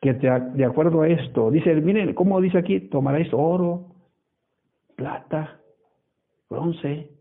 Que 0.00 0.12
de 0.14 0.64
acuerdo 0.64 1.02
a 1.02 1.08
esto, 1.08 1.52
dice, 1.52 1.72
miren, 1.76 2.14
¿cómo 2.14 2.40
dice 2.40 2.58
aquí? 2.58 2.80
Tomaréis 2.80 3.32
oro, 3.32 3.94
plata, 4.96 5.60
bronce. 6.50 7.12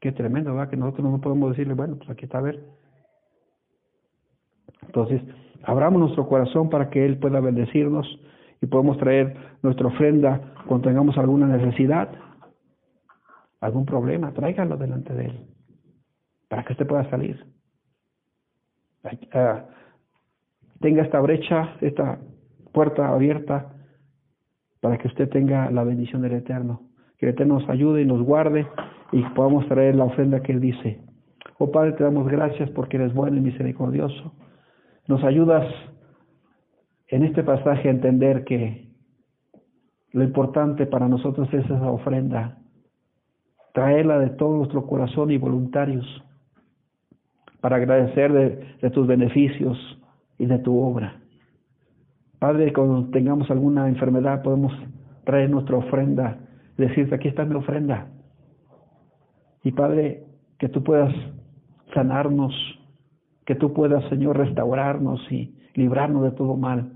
Qué 0.00 0.10
tremendo, 0.10 0.54
¿verdad? 0.54 0.70
Que 0.70 0.76
nosotros 0.76 1.08
no 1.08 1.20
podemos 1.20 1.50
decirle, 1.50 1.74
bueno, 1.74 1.98
pues 1.98 2.10
aquí 2.10 2.24
está 2.24 2.38
a 2.38 2.42
ver. 2.42 2.64
Entonces, 4.82 5.22
abramos 5.66 6.00
nuestro 6.00 6.28
corazón 6.28 6.70
para 6.70 6.90
que 6.90 7.04
Él 7.04 7.18
pueda 7.18 7.40
bendecirnos 7.40 8.06
y 8.60 8.66
podemos 8.66 8.98
traer 8.98 9.36
nuestra 9.62 9.86
ofrenda 9.86 10.54
cuando 10.66 10.88
tengamos 10.88 11.18
alguna 11.18 11.46
necesidad 11.46 12.08
algún 13.64 13.86
problema, 13.86 14.32
tráigalo 14.32 14.76
delante 14.76 15.14
de 15.14 15.24
Él, 15.24 15.40
para 16.48 16.64
que 16.64 16.74
usted 16.74 16.86
pueda 16.86 17.08
salir. 17.08 17.46
Ah, 19.32 19.64
tenga 20.80 21.02
esta 21.02 21.18
brecha, 21.20 21.76
esta 21.80 22.18
puerta 22.72 23.08
abierta, 23.08 23.72
para 24.80 24.98
que 24.98 25.08
usted 25.08 25.30
tenga 25.30 25.70
la 25.70 25.82
bendición 25.82 26.20
del 26.20 26.34
Eterno. 26.34 26.82
Que 27.16 27.26
el 27.26 27.32
Eterno 27.32 27.58
nos 27.58 27.68
ayude 27.70 28.02
y 28.02 28.04
nos 28.04 28.22
guarde 28.22 28.66
y 29.12 29.22
podamos 29.30 29.66
traer 29.66 29.94
la 29.94 30.04
ofrenda 30.04 30.40
que 30.40 30.52
Él 30.52 30.60
dice. 30.60 31.00
Oh 31.58 31.70
Padre, 31.70 31.92
te 31.92 32.04
damos 32.04 32.28
gracias 32.28 32.68
porque 32.70 32.98
eres 32.98 33.14
bueno 33.14 33.38
y 33.38 33.40
misericordioso. 33.40 34.34
Nos 35.08 35.22
ayudas 35.24 35.66
en 37.08 37.24
este 37.24 37.42
pasaje 37.42 37.88
a 37.88 37.92
entender 37.92 38.44
que 38.44 38.88
lo 40.12 40.24
importante 40.24 40.86
para 40.86 41.08
nosotros 41.08 41.52
es 41.52 41.64
esa 41.64 41.90
ofrenda 41.90 42.58
traerla 43.74 44.20
de 44.20 44.30
todo 44.30 44.56
nuestro 44.56 44.86
corazón 44.86 45.32
y 45.32 45.36
voluntarios 45.36 46.06
para 47.60 47.76
agradecer 47.76 48.32
de, 48.32 48.90
tus 48.90 49.06
beneficios 49.06 49.76
y 50.38 50.46
de 50.46 50.58
tu 50.60 50.78
obra. 50.78 51.20
Padre, 52.38 52.72
cuando 52.72 53.10
tengamos 53.10 53.50
alguna 53.50 53.88
enfermedad 53.88 54.42
podemos 54.42 54.72
traer 55.24 55.50
nuestra 55.50 55.76
ofrenda, 55.76 56.38
decirte, 56.76 57.16
aquí 57.16 57.28
está 57.28 57.44
mi 57.44 57.56
ofrenda. 57.56 58.06
Y 59.64 59.72
Padre, 59.72 60.24
que 60.58 60.68
tú 60.68 60.84
puedas 60.84 61.12
sanarnos, 61.94 62.54
que 63.46 63.54
tú 63.54 63.72
puedas, 63.72 64.08
Señor, 64.08 64.38
restaurarnos 64.38 65.20
y 65.30 65.54
librarnos 65.74 66.22
de 66.22 66.30
todo 66.32 66.56
mal. 66.56 66.92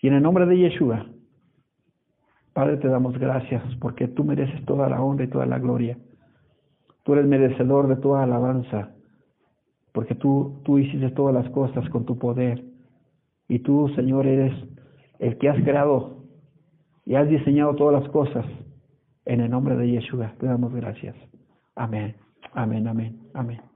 Y 0.00 0.08
en 0.08 0.14
el 0.14 0.22
nombre 0.22 0.46
de 0.46 0.58
Yeshua, 0.58 1.06
Padre, 2.52 2.78
te 2.78 2.88
damos 2.88 3.18
gracias 3.18 3.62
porque 3.80 4.08
tú 4.08 4.24
mereces 4.24 4.64
toda 4.64 4.88
la 4.88 5.02
honra 5.02 5.24
y 5.24 5.28
toda 5.28 5.44
la 5.44 5.58
gloria. 5.58 5.98
Tú 7.02 7.12
eres 7.12 7.26
merecedor 7.26 7.86
de 7.86 7.96
toda 7.96 8.22
alabanza, 8.22 8.94
porque 9.92 10.14
tú, 10.14 10.60
tú 10.64 10.78
hiciste 10.78 11.10
todas 11.10 11.34
las 11.34 11.48
cosas 11.50 11.88
con 11.90 12.06
tu 12.06 12.18
poder. 12.18 12.64
Y 13.48 13.58
tú, 13.58 13.88
Señor, 13.94 14.26
eres 14.26 14.54
el 15.18 15.36
que 15.38 15.48
has 15.48 15.62
creado 15.62 16.24
y 17.04 17.14
has 17.14 17.28
diseñado 17.28 17.74
todas 17.74 18.02
las 18.02 18.10
cosas. 18.10 18.46
En 19.26 19.40
el 19.40 19.50
nombre 19.50 19.76
de 19.76 19.90
Yeshua, 19.90 20.32
te 20.38 20.46
damos 20.46 20.72
gracias. 20.74 21.14
Amén, 21.74 22.16
amén, 22.54 22.88
amén, 22.88 23.20
amén. 23.34 23.75